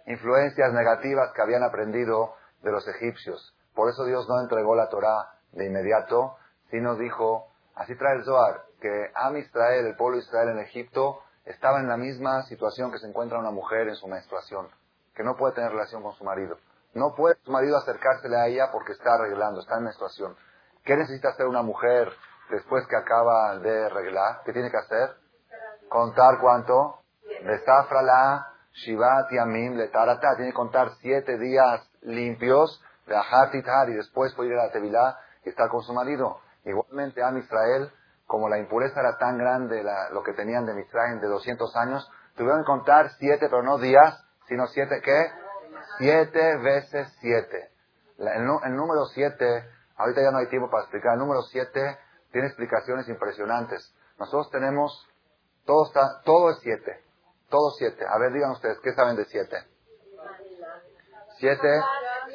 [0.07, 3.55] influencias negativas que habían aprendido de los egipcios.
[3.75, 6.37] Por eso Dios no entregó la Torah de inmediato,
[6.71, 11.23] sino dijo, así trae el Zohar, que Am Israel, el pueblo de Israel en Egipto,
[11.49, 14.69] estaba en la misma situación que se encuentra una mujer en su menstruación,
[15.15, 16.59] que no puede tener relación con su marido.
[16.95, 20.37] No puede su marido acercársele a ella porque está arreglando, está en menstruación.
[20.85, 22.13] ¿Qué necesita hacer una mujer
[22.51, 24.43] después que acaba de arreglar?
[24.45, 25.17] ¿Qué tiene que hacer?
[25.89, 27.01] Contar cuánto.
[27.43, 30.37] la Shivat Yamim le tarata.
[30.37, 33.17] Tiene que contar siete días limpios de
[33.89, 36.41] y después puede ir a la Tevilá y estar con su marido.
[36.65, 37.91] Igualmente a Israel,
[38.29, 42.61] como la impureza era tan grande, lo que tenían de Israel de 200 años, tuvieron
[42.61, 45.33] que contar siete, pero no días, sino siete, ¿qué?
[45.97, 47.71] Siete veces siete.
[48.19, 49.65] el, número siete,
[49.97, 51.99] ahorita ya no hay tiempo para explicar, el número siete
[52.31, 53.95] tiene explicaciones impresionantes.
[54.19, 55.09] Nosotros tenemos,
[55.65, 57.03] todo está, todo es siete.
[57.49, 58.05] Todo siete.
[58.07, 59.57] A ver, digan ustedes, ¿qué saben de siete?
[61.39, 61.81] Siete,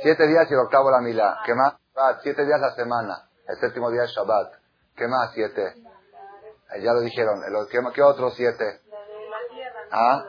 [0.02, 1.38] siete días y el octavo la mila.
[1.46, 1.76] ¿Qué más?
[2.24, 3.30] Siete días la semana.
[3.48, 4.56] El séptimo día es Shabbat.
[4.96, 5.32] ¿Qué más?
[5.34, 5.83] Siete.
[6.74, 7.42] Eh, ya lo dijeron.
[7.70, 8.82] ¿Qué, qué otro siete?
[9.92, 10.24] ¿Ah?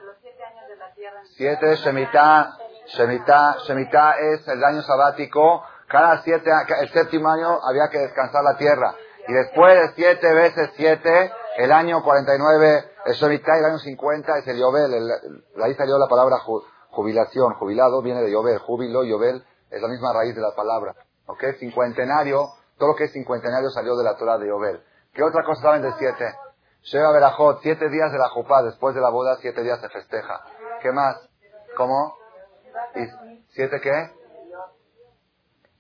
[1.37, 2.59] Siete, Shemitah.
[2.87, 5.65] Shemitah, Shemitah es el año sabático.
[5.89, 8.95] Cada siete, el séptimo año había que descansar la tierra.
[9.27, 14.47] Y después de siete veces siete, el año 49 es Shemitah, el año 50 es
[14.49, 14.93] el Yobel.
[15.63, 16.37] ahí salió la palabra
[16.91, 17.55] jubilación.
[17.55, 18.59] Jubilado viene de Yobel.
[18.59, 20.95] Júbilo, Yobel es la misma raíz de la palabra.
[21.27, 21.43] ¿Ok?
[21.59, 24.83] Cincuentenario, todo lo que es cincuentenario salió de la Torah de Yobel.
[25.15, 26.35] ¿Qué otra cosa saben de siete?
[26.83, 30.41] Sheva Berajot, siete días de la Jupá, después de la boda, siete días se festeja.
[30.83, 31.17] ¿Qué más?
[31.77, 32.17] ¿Cómo?
[32.97, 33.07] ¿Y
[33.55, 34.11] siete qué?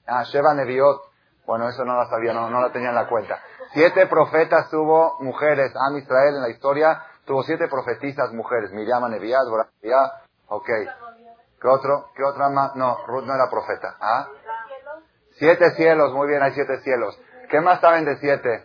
[0.06, 1.00] Ah, Sheva Neviot.
[1.46, 3.38] Bueno, eso no la sabía, no, no la tenía en la cuenta.
[3.74, 5.74] Siete profetas tuvo mujeres.
[5.76, 8.70] Am Israel en la historia tuvo siete profetisas mujeres.
[8.72, 9.68] Miriam, Neviat, Borah,
[10.46, 10.68] ok.
[11.60, 12.10] ¿Qué otro?
[12.14, 12.76] ¿Qué otra más?
[12.76, 13.96] No, Ruth no era profeta.
[14.00, 14.28] ¿Ah?
[15.38, 17.18] Siete cielos, muy bien, hay siete cielos.
[17.50, 18.64] ¿Qué más saben de siete?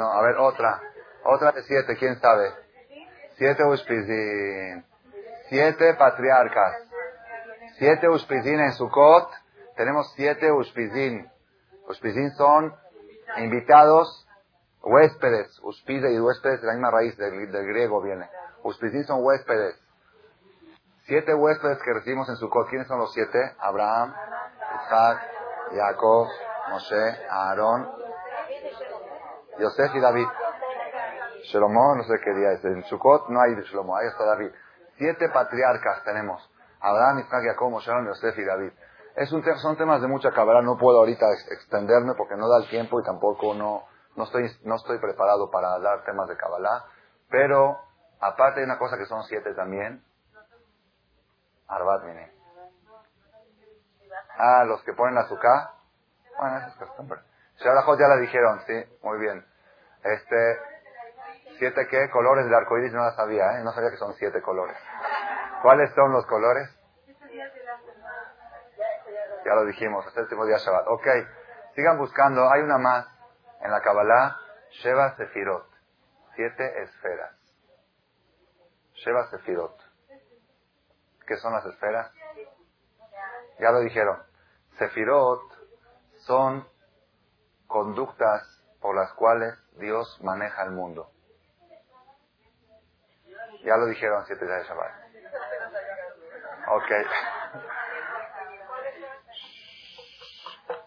[0.00, 0.80] No, a ver, otra.
[1.24, 2.54] Otra de siete, ¿quién sabe?
[3.36, 4.82] Siete Ushpizin.
[5.50, 6.88] Siete patriarcas.
[7.78, 9.28] Siete Ushpizin en Sukkot.
[9.76, 11.30] Tenemos siete Ushpizin.
[11.86, 12.74] Ushpizin son
[13.36, 14.26] invitados,
[14.80, 15.60] huéspedes.
[15.64, 18.26] Ushpize y huéspedes de la misma raíz, del, griego viene.
[18.62, 19.78] Ushpizin son huéspedes.
[21.02, 22.70] Siete huéspedes que recibimos en Sukkot.
[22.70, 23.54] ¿Quiénes son los siete?
[23.58, 24.14] Abraham,
[24.82, 25.20] Isaac,
[25.72, 26.26] Jacob,
[26.70, 28.00] Moshe, Aarón,
[29.60, 30.26] Yosef y David.
[31.44, 32.64] Shlomo, no sé qué día es.
[32.64, 34.50] En Sukkot no hay Shlomo, ahí está David.
[34.96, 36.50] Siete patriarcas tenemos.
[36.80, 38.72] Abraham, Isaac, Jacob, Moshe, Yosef y David.
[39.16, 42.68] Es un son temas de mucha cabra, no puedo ahorita extenderme porque no da el
[42.68, 43.84] tiempo y tampoco no,
[44.16, 46.84] no, estoy, no estoy preparado para dar temas de Kabbalah.
[47.28, 47.78] Pero,
[48.20, 50.02] aparte de una cosa que son siete también,
[51.70, 52.32] Arbat, mire.
[54.36, 55.70] Ah, los que ponen azúcar.
[56.38, 57.20] Bueno, esa es costumbre.
[57.62, 59.46] ya la dijeron, sí, muy bien.
[60.02, 60.58] Este,
[61.58, 63.64] siete qué colores del arco iris no la sabía, ¿eh?
[63.64, 64.76] No sabía que son siete colores.
[65.62, 66.68] ¿Cuáles son los colores?
[69.44, 70.86] Ya lo dijimos, el último día Shabbat.
[70.88, 71.06] Ok,
[71.74, 72.50] sigan buscando.
[72.50, 73.06] Hay una más
[73.60, 74.36] en la Kabbalah,
[74.70, 75.66] Sheva Sefirot.
[76.34, 77.34] Siete esferas.
[78.94, 79.76] Sheva Sefirot.
[81.26, 82.10] ¿Qué son las esferas?
[83.58, 84.22] Ya lo dijeron.
[84.78, 85.42] Sefirot
[86.18, 86.66] son
[87.66, 91.10] conductas por las cuales Dios maneja el mundo.
[93.64, 94.92] Ya lo dijeron siete días de Shabbat.
[96.68, 96.90] Ok.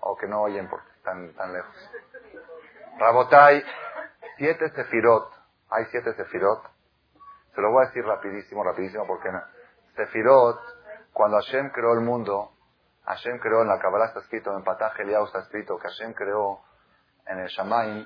[0.01, 1.91] O que no oyen porque están tan lejos.
[2.97, 3.63] Rabotai,
[4.37, 5.31] siete sefirot.
[5.69, 6.63] Hay siete sefirot.
[7.53, 9.41] Se lo voy a decir rapidísimo, rapidísimo, porque no.
[9.95, 10.59] Sefirot,
[11.11, 12.51] cuando Hashem creó el mundo,
[13.05, 16.61] Hashem creó en la Kabbalah está escrito, en Patah Eliyahu está escrito que Hashem creó
[17.27, 18.05] en el Shamaim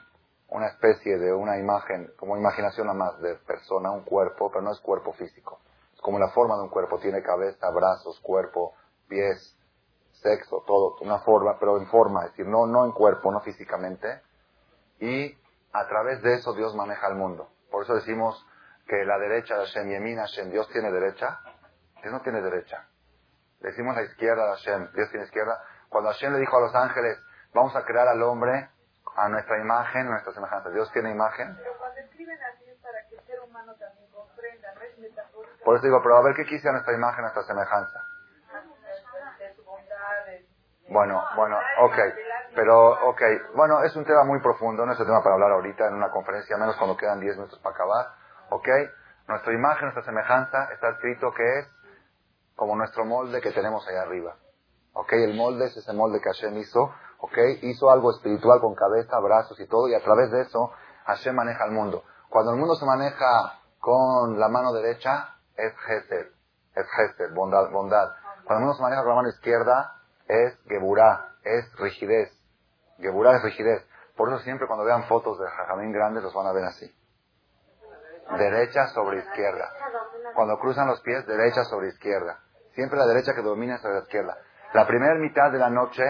[0.49, 4.71] una especie de una imagen, como imaginación nada más de persona, un cuerpo, pero no
[4.71, 5.59] es cuerpo físico.
[5.93, 8.73] Es como la forma de un cuerpo, tiene cabeza, brazos, cuerpo,
[9.09, 9.57] pies,
[10.11, 14.21] sexo, todo, una forma, pero en forma, es decir, no, no en cuerpo, no físicamente.
[14.99, 15.37] Y
[15.73, 17.49] a través de eso Dios maneja el mundo.
[17.69, 18.45] Por eso decimos
[18.87, 21.39] que la derecha de Hashem, Yemin Hashem, Dios tiene derecha,
[22.01, 22.87] Dios no tiene derecha.
[23.59, 25.61] Decimos la izquierda de Hashem, Dios tiene izquierda.
[25.89, 27.17] Cuando Hashem le dijo a los ángeles,
[27.53, 28.69] vamos a crear al hombre
[29.15, 30.69] a nuestra imagen, nuestra semejanza.
[30.69, 31.55] Dios tiene imagen.
[31.57, 35.63] Pero cuando escriben así es para que el ser humano también comprenda, no es metafórica.
[35.63, 37.99] Por eso digo, pero a ver qué quise a nuestra imagen, a nuestra semejanza.
[40.89, 41.97] Bueno, bueno, ok.
[42.55, 43.21] Pero, ok.
[43.55, 46.09] Bueno, es un tema muy profundo, no es un tema para hablar ahorita en una
[46.09, 48.07] conferencia, menos cuando quedan 10 minutos para acabar.
[48.49, 48.67] Ok.
[49.27, 51.67] Nuestra imagen, nuestra semejanza, está escrito que es
[52.55, 54.37] como nuestro molde que tenemos ahí arriba.
[54.93, 55.13] Ok.
[55.13, 57.37] El molde es ese molde que Hashem hizo ¿ok?
[57.61, 60.71] Hizo algo espiritual con cabeza, brazos y todo, y a través de eso
[61.05, 62.03] Hashem maneja el mundo.
[62.29, 66.27] Cuando el mundo se maneja con la mano derecha, es Gesed,
[66.75, 68.11] es Gesed, bondad, bondad.
[68.45, 69.95] Cuando el mundo se maneja con la mano izquierda,
[70.27, 72.31] es Geburah, es rigidez.
[72.97, 73.85] Geburah es rigidez.
[74.15, 76.93] Por eso siempre cuando vean fotos de Jajamín grandes los van a ver así.
[78.37, 79.71] Derecha sobre izquierda.
[80.35, 82.39] Cuando cruzan los pies, derecha sobre izquierda.
[82.73, 84.37] Siempre la derecha que domina sobre la izquierda.
[84.73, 86.03] La primera mitad de la noche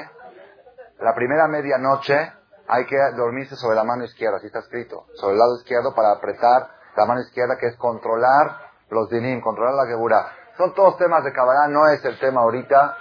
[1.00, 2.34] la primera medianoche
[2.68, 6.12] hay que dormirse sobre la mano izquierda, así está escrito, sobre el lado izquierdo para
[6.12, 10.32] apretar la mano izquierda, que es controlar los dinim, controlar la gebura.
[10.58, 12.98] Son todos temas de Kabbalah, no es el tema ahorita.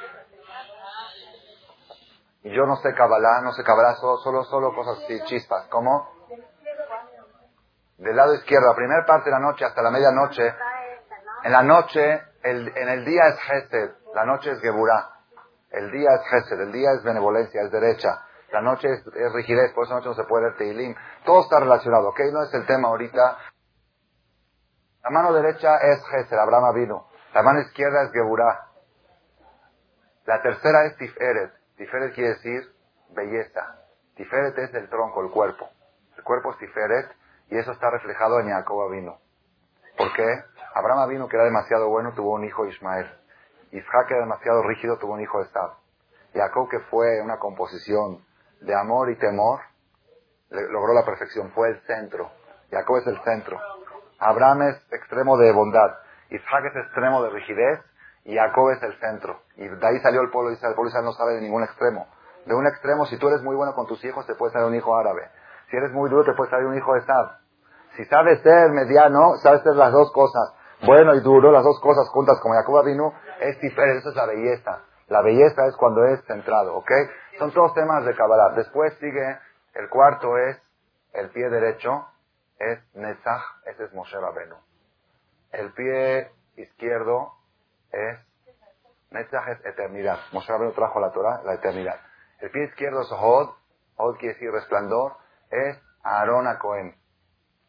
[2.45, 5.67] Yo no sé Kabbalah, no sé Kabbalah, solo, solo, cosas así, chispas.
[5.71, 6.11] ¿Cómo?
[7.97, 10.55] Del lado izquierdo, la primera parte de la noche hasta la medianoche.
[11.45, 15.16] En la noche, en el día es Gesed, la noche es Geburah.
[15.71, 18.23] El día es gesed, el día es benevolencia, es derecha.
[18.53, 20.95] La noche es, rigidez, por noche no se puede ver teilim.
[21.25, 22.21] Todo está relacionado, ¿ok?
[22.33, 23.39] No es el tema ahorita.
[25.03, 27.09] La mano derecha es gesed, Abraham vino.
[27.35, 28.67] La mano izquierda es geburah.
[30.25, 31.53] La tercera es tiferet.
[31.77, 32.63] Tiferet quiere decir
[33.11, 33.83] belleza.
[34.17, 35.69] Tiferet es el tronco, el cuerpo.
[36.17, 37.11] El cuerpo es tiferet
[37.51, 39.19] y eso está reflejado en Jacob vino.
[39.97, 40.45] ¿Por qué?
[40.75, 43.07] Abraham vino que era demasiado bueno, tuvo un hijo Ismael.
[43.73, 45.71] Isaac era demasiado rígido, tuvo un hijo de Sab.
[46.35, 48.25] Jacob, que fue una composición
[48.61, 49.61] de amor y temor,
[50.51, 52.31] logró la perfección, fue el centro.
[52.71, 53.59] Jacob es el centro.
[54.19, 55.97] Abraham es extremo de bondad.
[56.31, 57.81] Isaac es extremo de rigidez
[58.25, 59.41] y Jacob es el centro.
[59.57, 60.73] Y de ahí salió el pueblo Israel.
[60.73, 62.07] El pueblo Israel no sabe de ningún extremo.
[62.45, 64.75] De un extremo, si tú eres muy bueno con tus hijos, te puede salir un
[64.75, 65.29] hijo árabe.
[65.71, 67.39] Si eres muy duro, te puede salir un hijo de Sab.
[67.97, 72.09] Si sabes ser mediano, sabes ser las dos cosas bueno y duro, las dos cosas
[72.11, 74.83] juntas como Jacob vino, es diferente, eso es la belleza.
[75.09, 76.91] La belleza es cuando es centrado, ¿ok?
[77.39, 78.55] Son todos temas de Kabbalah.
[78.57, 79.39] Después sigue,
[79.75, 80.61] el cuarto es,
[81.13, 82.07] el pie derecho,
[82.59, 84.57] es Netzach, ese es Moshe Rabenu.
[85.53, 87.33] El pie izquierdo
[87.93, 88.19] es,
[89.11, 90.19] Netzach es eternidad.
[90.33, 92.01] Moshe Rabenu trajo la Torah, la eternidad.
[92.41, 93.51] El pie izquierdo es Hod,
[93.97, 95.17] Hod quiere decir resplandor,
[95.51, 96.97] es Aarón Cohen,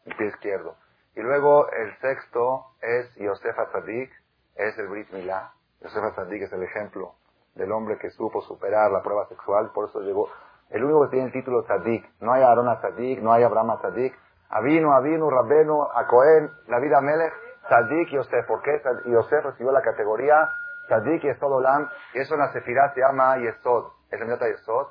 [0.06, 0.76] el pie izquierdo.
[1.18, 4.08] Y luego el sexto es Yosef Atzadik,
[4.54, 5.50] es el Brit Milá.
[5.80, 7.14] Yosef Atzadik es el ejemplo
[7.56, 10.28] del hombre que supo superar la prueba sexual, por eso llegó.
[10.70, 14.14] El único que tiene el título Tzadik, no hay Aarón Tzadik, no hay Abraham Tzadik,
[14.48, 17.32] Avinu, Avinu, Rabbenu, Acohen, David Amelech,
[17.68, 18.46] Sadik Yosef.
[18.46, 20.48] ¿Por qué Yosef recibió la categoría
[20.88, 21.88] Sadik y Esod Olam?
[22.14, 23.86] Y eso en la Sefirah se llama Yesod.
[24.12, 24.86] Es el Yesod.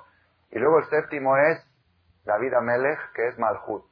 [0.51, 1.65] Y luego el séptimo es
[2.25, 3.85] David Amelech, que es Malhut.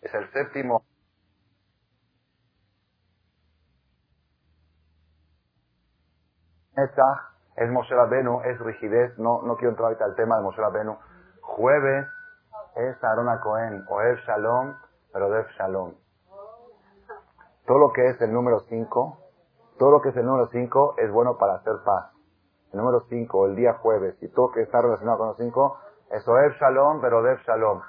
[0.00, 0.82] Es el séptimo.
[6.76, 10.96] Es Moshe Rabenu, es rigidez, no, no quiero entrar ahorita al tema de Moshe Rabenu.
[11.42, 12.06] Jueves
[12.76, 14.74] es Arona Cohen, o El Shalom,
[15.12, 15.94] pero Dev Shalom.
[17.66, 19.18] Todo lo que es el número 5,
[19.78, 22.10] todo lo que es el número 5 es bueno para hacer paz.
[22.72, 25.78] El número 5, el día jueves, y todo que está relacionado con los 5,
[26.12, 27.82] es Oev Shalom, pero Dev Shalom.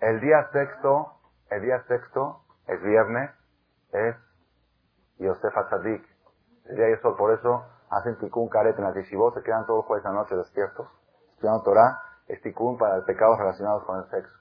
[0.00, 1.12] El día sexto,
[1.50, 3.30] el día sexto, es viernes,
[3.92, 4.16] es
[5.18, 6.11] Yosef Atzadik.
[6.66, 10.06] El día eso, por eso hacen tikkun karet en la yeshivot, se quedan todos jueves
[10.06, 10.86] a noche despiertos,
[11.34, 14.38] estudiando Torah, es tikkun para pecados relacionados con el sexo.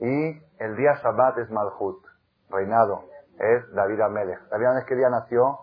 [0.00, 2.04] Y el día Shabbat es Malhut,
[2.50, 3.04] reinado,
[3.38, 4.48] es David Amelech.
[4.48, 5.58] David Amelech, ¿qué día nació?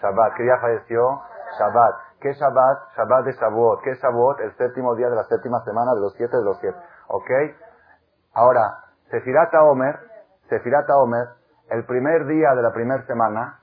[0.00, 0.34] Shabbat.
[0.36, 1.20] ¿Qué día falleció?
[1.58, 1.94] Shabbat.
[2.20, 2.96] ¿Qué Shabbat?
[2.96, 3.82] Shabbat de Shavuot.
[3.82, 4.40] ¿Qué Shavuot?
[4.40, 6.78] El séptimo día de la séptima semana de los siete de los siete.
[7.08, 7.30] ¿Ok?
[8.34, 9.98] Ahora, Sefirata Omer,
[10.48, 11.28] Sefirata Omer,
[11.70, 13.60] el primer día de la primera semana,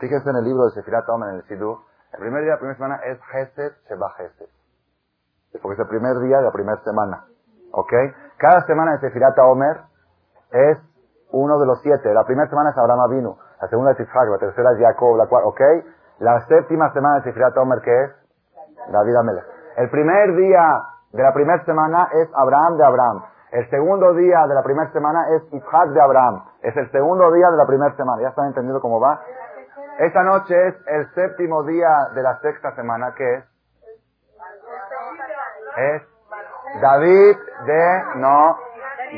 [0.00, 1.78] fíjense en el libro de Sefirata Omer, en el Sidú,
[2.12, 4.48] el primer día de la primera semana es Gesed Sheba Gesed.
[5.62, 7.26] Porque es el primer día de la primera semana.
[7.72, 7.92] ¿Ok?
[8.38, 9.80] Cada semana de Sefirata Omer
[10.52, 10.78] es
[11.30, 12.12] uno de los siete.
[12.14, 15.26] La primera semana es Abraham Avinu, la segunda es Isaac, la tercera es Jacob, la
[15.26, 15.60] cuarta, ¿ok?
[16.20, 18.10] La séptima semana de Sefirata Omer, ¿qué es?
[18.90, 19.44] David Amelech.
[19.76, 20.82] El primer día
[21.12, 23.22] de la primera semana es Abraham de Abraham.
[23.50, 26.44] El segundo día de la primera semana es Isaac de Abraham.
[26.62, 28.20] Es el segundo día de la primera semana.
[28.22, 29.20] ¿Ya están entendiendo cómo va?
[29.98, 33.44] Esta noche es el séptimo día de la sexta semana, ¿qué es?
[35.76, 36.02] Es
[36.80, 38.56] David de, no,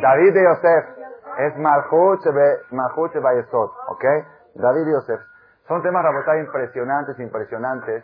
[0.00, 0.86] David de Yosef.
[1.36, 2.24] Es Malchut
[3.14, 4.04] Bayesot, ¿ok?
[4.54, 5.20] David y Yosef.
[5.68, 8.02] Son temas, Rabotay, impresionantes, impresionantes.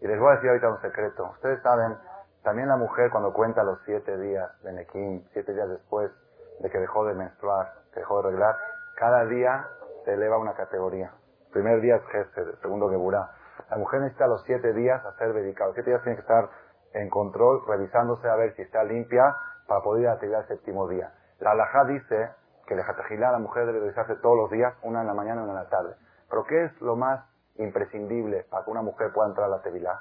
[0.00, 1.30] Y les voy a decir ahorita un secreto.
[1.30, 1.96] Ustedes saben,
[2.42, 6.10] también la mujer cuando cuenta los siete días de Nekim, siete días después
[6.58, 8.56] de que dejó de menstruar, que dejó de arreglar,
[8.96, 9.68] cada día
[10.04, 11.12] se eleva una categoría.
[11.56, 13.30] Primer día es Gesed, el segundo Geburah.
[13.70, 15.72] La mujer necesita los siete días a ser dedicado.
[15.72, 16.50] Siete días tiene que estar
[16.92, 19.34] en control, revisándose a ver si está limpia
[19.66, 21.14] para poder ir a actividad el séptimo día.
[21.40, 22.28] La alajá dice
[22.66, 25.44] que el jatajilá la mujer debe revisarse todos los días, una en la mañana y
[25.44, 25.96] una en la tarde.
[26.28, 29.98] Pero ¿qué es lo más imprescindible para que una mujer pueda entrar a la tevilá?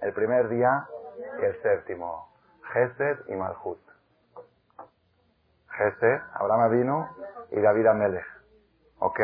[0.00, 0.86] El primer día
[1.38, 2.32] y el séptimo.
[2.72, 3.78] Gesed y Malhut.
[5.76, 7.08] Gesed, Abraham vino
[7.50, 8.26] y David Amelech.
[9.00, 9.20] ¿Ok?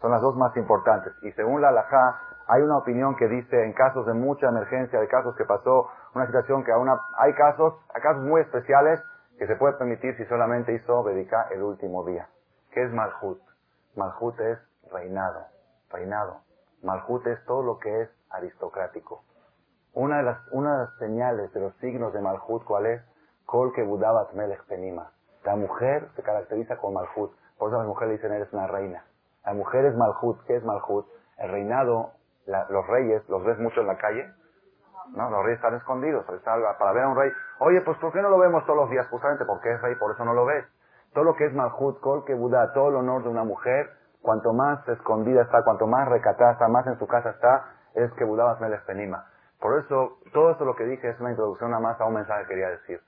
[0.00, 1.12] Son las dos más importantes.
[1.22, 5.08] Y según la alajá, hay una opinión que dice en casos de mucha emergencia, de
[5.08, 9.02] casos que pasó una situación que aún hay casos, casos muy especiales
[9.38, 12.28] que se puede permitir si solamente hizo dedicar el último día.
[12.72, 13.40] ¿Qué es Malhut?
[13.96, 14.58] Malhut es
[14.90, 15.46] reinado,
[15.90, 16.40] reinado.
[16.82, 19.22] Malhut es todo lo que es aristocrático.
[19.94, 23.02] Una de las, una de las señales de los signos de Malhut, ¿cuál es?
[23.46, 25.10] Kol que Budabat Melech Penima.
[25.44, 27.32] La mujer se caracteriza con Malhut.
[27.58, 29.04] Por eso a la mujer le dicen, eres una reina.
[29.48, 30.44] La mujer es Malhut.
[30.46, 31.06] ¿Qué es Malhut?
[31.38, 32.10] El reinado,
[32.68, 34.30] los reyes, ¿los ves mucho en la calle?
[35.16, 36.26] No, los reyes están escondidos.
[36.44, 39.08] Para ver a un rey, oye, pues ¿por qué no lo vemos todos los días?
[39.08, 40.66] Justamente porque es rey, por eso no lo ves.
[41.14, 43.88] Todo lo que es Malhut, Kol que Buda, todo el honor de una mujer,
[44.20, 48.24] cuanto más escondida está, cuanto más recatada está, más en su casa está, es que
[48.24, 49.30] Buda Melech Penima.
[49.62, 52.42] Por eso, todo eso lo que dije es una introducción nada más a un mensaje
[52.42, 53.00] que quería decir.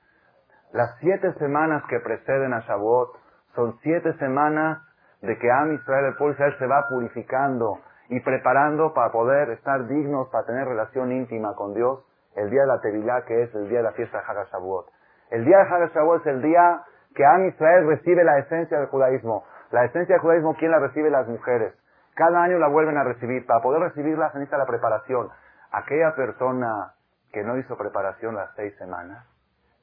[0.72, 3.11] Las siete semanas que preceden a Shavuot
[3.55, 4.79] son siete semanas
[5.22, 7.78] de que Am Israel, el pueblo Israel, se va purificando
[8.09, 12.00] y preparando para poder estar dignos, para tener relación íntima con Dios,
[12.37, 14.87] el día de la Tevilá, que es el día de la fiesta de Haga Shavuot.
[15.30, 16.83] El día de Haga Shavuot es el día
[17.14, 19.44] que Am Israel recibe la esencia del judaísmo.
[19.70, 21.11] La esencia del judaísmo, ¿quién la recibe?
[21.11, 21.74] Las mujeres.
[22.14, 23.46] Cada año la vuelven a recibir.
[23.46, 25.28] Para poder recibirla se necesita la preparación.
[25.70, 26.94] Aquella persona
[27.33, 29.25] que no hizo preparación las seis semanas,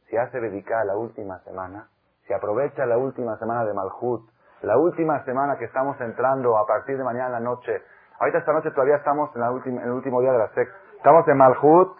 [0.09, 1.87] si hace dedicar la última semana,
[2.27, 4.29] si aprovecha la última semana de Malhut,
[4.61, 7.83] la última semana que estamos entrando a partir de mañana la noche,
[8.19, 10.75] ahorita esta noche todavía estamos en, la última, en el último día de la sexta,
[10.97, 11.97] estamos en Malhut,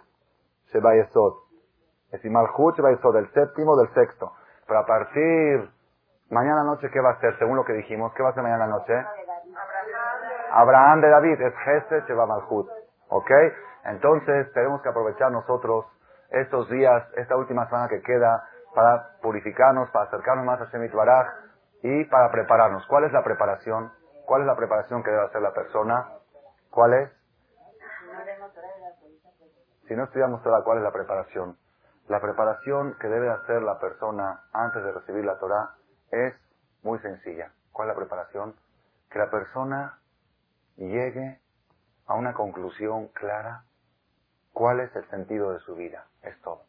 [0.72, 1.34] Shebayesod.
[2.06, 4.32] Es decir, Malhut, Shebayesod, del séptimo, del sexto.
[4.66, 5.70] Pero a partir,
[6.30, 7.38] mañana noche, ¿qué va a ser?
[7.38, 8.94] Según lo que dijimos, ¿qué va a ser mañana noche?
[10.50, 12.68] Abraham de David, es Jesse Sheba Malhut.
[13.10, 13.30] ¿Ok?
[13.84, 15.86] Entonces tenemos que aprovechar nosotros
[16.30, 18.44] estos días, esta última semana que queda,
[18.74, 21.47] para purificarnos, para acercarnos más a Shemit Baraj
[21.82, 22.86] y para prepararnos.
[22.86, 23.92] ¿Cuál es la preparación?
[24.26, 26.08] ¿Cuál es la preparación que debe hacer la persona?
[26.70, 27.10] ¿Cuál es?
[29.86, 31.56] Si no estudiamos Torah, ¿cuál es la preparación?
[32.08, 35.74] La preparación que debe hacer la persona antes de recibir la Torah
[36.10, 36.34] es
[36.82, 37.52] muy sencilla.
[37.72, 38.54] ¿Cuál es la preparación?
[39.10, 39.98] Que la persona
[40.76, 41.40] llegue
[42.06, 43.64] a una conclusión clara.
[44.52, 46.06] ¿Cuál es el sentido de su vida?
[46.22, 46.62] Es todo.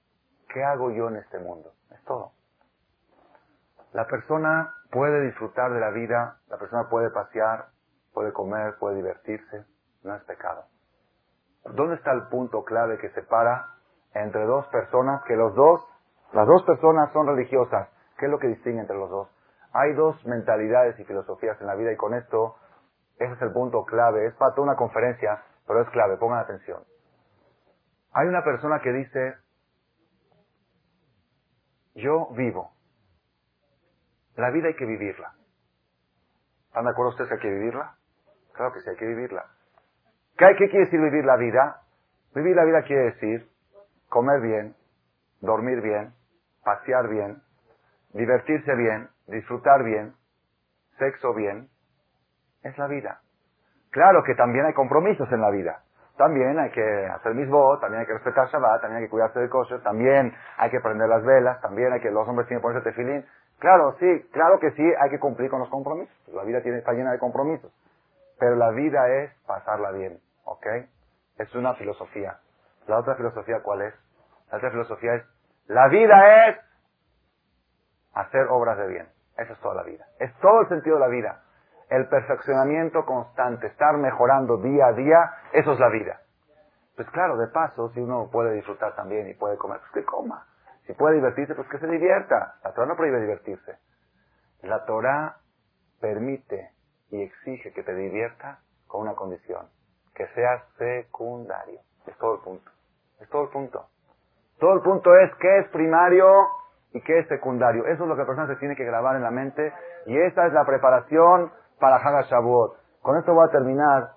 [0.53, 1.73] ¿Qué hago yo en este mundo?
[1.91, 2.31] Es todo.
[3.93, 7.67] La persona puede disfrutar de la vida, la persona puede pasear,
[8.13, 9.65] puede comer, puede divertirse,
[10.03, 10.65] no es pecado.
[11.63, 13.67] ¿Dónde está el punto clave que separa
[14.13, 15.85] entre dos personas que los dos,
[16.33, 17.89] las dos personas son religiosas?
[18.17, 19.29] ¿Qué es lo que distingue entre los dos?
[19.73, 22.55] Hay dos mentalidades y filosofías en la vida y con esto,
[23.17, 24.25] ese es el punto clave.
[24.25, 26.83] Es para toda una conferencia, pero es clave, pongan atención.
[28.13, 29.35] Hay una persona que dice,
[31.93, 32.71] yo vivo.
[34.39, 35.33] La vida hay que vivirla.
[36.67, 37.95] ¿Están de acuerdo ustedes que hay que vivirla?
[38.53, 39.45] Claro que sí, hay que vivirla.
[40.37, 41.81] ¿Qué, ¿Qué quiere decir vivir la vida?
[42.33, 43.49] Vivir la vida quiere decir
[44.07, 44.75] comer bien,
[45.41, 46.13] dormir bien,
[46.63, 47.41] pasear bien,
[48.13, 50.13] divertirse bien, disfrutar bien,
[50.99, 51.67] sexo bien.
[52.63, 53.19] Es la vida.
[53.89, 55.83] Claro que también hay compromisos en la vida.
[56.15, 59.49] También hay que hacer misbot, también hay que respetar Shabbat, también hay que cuidarse de
[59.49, 62.89] kosher, también hay que prender las velas, también hay que los hombres tienen que ponerse
[62.89, 63.25] tefilín.
[63.59, 66.15] Claro, sí, claro que sí, hay que cumplir con los compromisos.
[66.33, 67.71] La vida tiene, está llena de compromisos.
[68.39, 70.65] Pero la vida es pasarla bien, ¿ok?
[71.37, 72.39] Es una filosofía.
[72.87, 73.93] La otra filosofía, ¿cuál es?
[74.49, 75.23] La otra filosofía es,
[75.67, 76.57] la vida es
[78.13, 79.09] hacer obras de bien.
[79.37, 80.05] Eso es toda la vida.
[80.19, 81.43] Es todo el sentido de la vida.
[81.89, 86.21] El perfeccionamiento constante, estar mejorando día a día, eso es la vida.
[86.95, 90.45] Pues claro, de paso, si uno puede disfrutar también y puede comer, pues que coma.
[90.89, 92.55] Si puede divertirse, pues que se divierta.
[92.63, 93.77] La Torah no prohíbe divertirse.
[94.63, 95.35] La Torah
[96.01, 96.71] permite
[97.11, 99.67] y exige que te diviertas con una condición,
[100.15, 101.79] que seas secundario.
[102.07, 102.71] Es todo el punto.
[103.19, 103.85] Es todo el punto.
[104.57, 106.47] Todo el punto es qué es primario
[106.91, 107.85] y qué es secundario.
[107.85, 109.71] Eso es lo que la persona se tiene que grabar en la mente
[110.07, 112.75] y esa es la preparación para Haga Shavuot.
[113.03, 114.13] Con esto voy a terminar.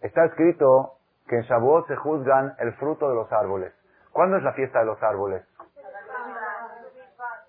[0.00, 0.94] Está escrito
[1.28, 3.74] que en Shavuot se juzgan el fruto de los árboles.
[4.12, 5.44] ¿Cuándo es la fiesta de los árboles?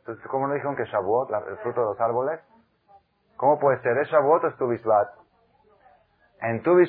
[0.08, 2.40] Entonces, ¿cómo no dijeron que Shavuot, el fruto de los árboles?
[3.36, 3.98] ¿Cómo puede ser?
[3.98, 4.72] ¿Es Shavuot o es Tu
[6.42, 6.80] En Tu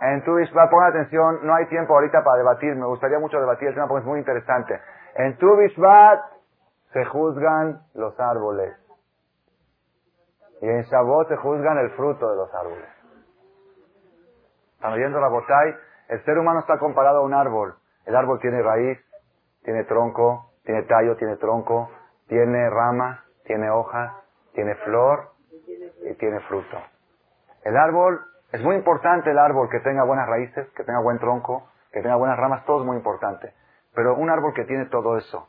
[0.00, 0.32] en Tu
[0.70, 4.02] pongan atención, no hay tiempo ahorita para debatir, me gustaría mucho debatir el tema porque
[4.02, 4.80] es muy interesante.
[5.16, 5.48] En Tu
[6.92, 8.76] se juzgan los árboles.
[10.60, 12.88] Y en Shavuot se juzgan el fruto de los árboles.
[14.74, 15.74] Están oyendo la botay.
[16.06, 17.74] El ser humano está comparado a un árbol.
[18.06, 18.98] El árbol tiene raíz,
[19.64, 21.90] tiene tronco, tiene tallo, tiene tronco,
[22.26, 24.12] tiene ramas, tiene hojas,
[24.52, 25.30] tiene flor
[26.04, 26.76] y tiene fruto.
[27.64, 28.20] El árbol,
[28.52, 32.16] es muy importante el árbol que tenga buenas raíces, que tenga buen tronco, que tenga
[32.16, 33.54] buenas ramas, todo es muy importante.
[33.94, 35.48] Pero un árbol que tiene todo eso,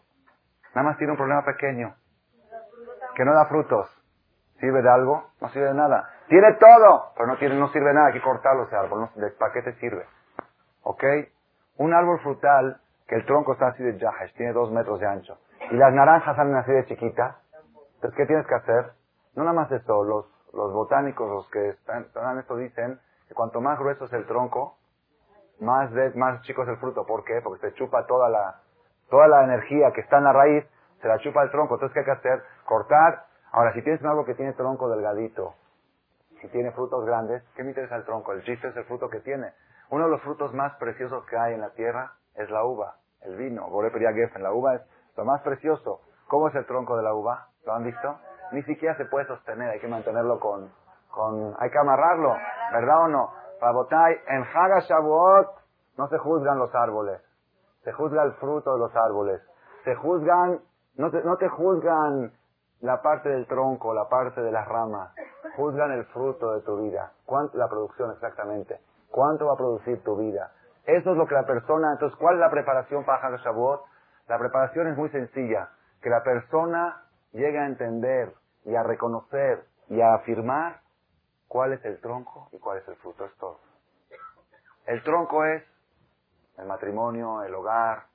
[0.73, 1.93] nada más tiene un problema pequeño,
[3.13, 3.93] que no da frutos.
[4.61, 5.31] ¿Sirve de algo?
[5.41, 6.09] No sirve de nada.
[6.29, 9.01] Tiene todo, pero no, sirve nada, hay que cortarlo ese árbol.
[9.01, 10.05] No, ¿Para qué te sirve?
[10.83, 11.03] ¿Ok?
[11.75, 12.79] Un árbol frutal,
[13.09, 15.37] que el tronco está así de yahash, tiene dos metros de ancho,
[15.71, 17.35] y las naranjas salen así de chiquitas,
[17.95, 18.91] entonces ¿qué tienes que hacer?
[19.35, 23.61] No nada más eso, los, los botánicos, los que están, en esto dicen que cuanto
[23.61, 24.77] más grueso es el tronco,
[25.59, 27.05] más, más chico es el fruto.
[27.05, 27.41] ¿Por qué?
[27.43, 28.61] Porque se chupa toda la,
[29.09, 30.65] toda la energía que está en la raíz,
[31.01, 31.75] se la chupa el tronco.
[31.75, 32.43] Entonces, ¿qué hay que hacer?
[32.65, 33.25] Cortar.
[33.51, 35.55] Ahora, si tienes algo que tiene tronco delgadito,
[36.41, 38.31] si tiene frutos grandes, ¿qué me interesa el tronco?
[38.33, 39.51] El chiste es el fruto que tiene.
[39.89, 43.35] Uno de los frutos más preciosos que hay en la tierra es la uva, el
[43.35, 43.67] vino.
[43.69, 44.43] Geffen.
[44.43, 44.81] La uva es
[45.15, 46.01] lo más precioso.
[46.27, 47.47] ¿Cómo es el tronco de la uva?
[47.65, 48.17] ¿Lo han visto?
[48.51, 50.71] ni siquiera se puede sostener, hay que mantenerlo con,
[51.11, 52.35] con hay que amarrarlo,
[52.71, 53.31] ¿verdad o no?
[53.61, 55.47] Rabotai, en Haga Shavuot
[55.97, 57.21] no se juzgan los árboles,
[57.83, 59.41] se juzga el fruto de los árboles,
[59.83, 60.61] se juzgan,
[60.95, 62.31] no te, no te juzgan
[62.81, 65.13] la parte del tronco, la parte de las ramas,
[65.55, 68.79] juzgan el fruto de tu vida, cuánto la producción exactamente,
[69.11, 70.51] cuánto va a producir tu vida.
[70.89, 73.83] Eso es lo que la persona, entonces, ¿cuál es la preparación para Haga Shavuot?
[74.27, 75.69] La preparación es muy sencilla,
[76.01, 78.33] que la persona llegue a entender
[78.65, 80.81] y a reconocer y a afirmar
[81.47, 83.23] cuál es el tronco y cuál es el fruto.
[83.25, 83.59] Es todo.
[84.87, 85.63] El tronco es
[86.57, 88.05] el matrimonio, el hogar,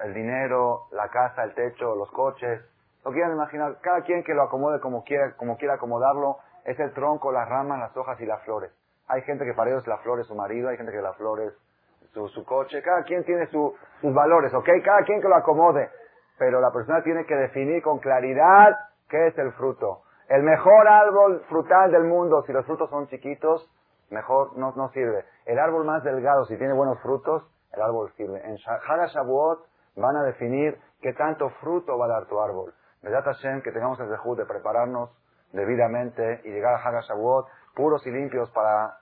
[0.00, 2.60] el dinero, la casa, el techo, los coches.
[3.04, 6.92] Lo quieran imaginar, cada quien que lo acomode como quiera, como quiera acomodarlo, es el
[6.92, 8.72] tronco, las ramas, las hojas y las flores.
[9.06, 11.40] Hay gente que para ellos la flor es su marido, hay gente que la flor
[11.40, 11.67] es
[12.12, 14.68] su, su coche, cada quien tiene sus valores, ¿ok?
[14.84, 15.90] Cada quien que lo acomode.
[16.38, 18.76] Pero la persona tiene que definir con claridad
[19.08, 20.02] ¿Qué es el fruto?
[20.28, 23.70] El mejor árbol frutal del mundo, si los frutos son chiquitos,
[24.10, 25.24] mejor no, no sirve.
[25.46, 27.42] El árbol más delgado, si tiene buenos frutos,
[27.72, 28.38] el árbol sirve.
[28.44, 32.74] En Haga Shavuot van a definir qué tanto fruto va a dar tu árbol.
[33.02, 35.10] Vedat Hashem, que tengamos el dejud de prepararnos
[35.52, 38.98] debidamente y llegar a Haga Shavuot puros y limpios para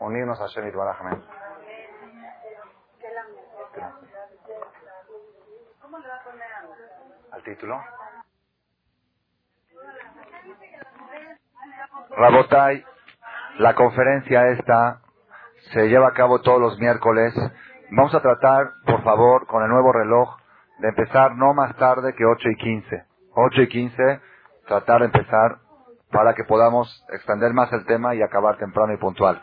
[0.00, 1.41] unirnos a Hashem y
[7.32, 7.80] ¿Al título?
[12.16, 12.84] Rabotai,
[13.58, 15.00] la conferencia esta
[15.72, 17.34] se lleva a cabo todos los miércoles.
[17.90, 20.38] Vamos a tratar, por favor, con el nuevo reloj,
[20.78, 23.04] de empezar no más tarde que 8 y 15.
[23.34, 24.20] 8 y 15,
[24.66, 25.58] tratar de empezar
[26.12, 29.42] para que podamos extender más el tema y acabar temprano y puntual.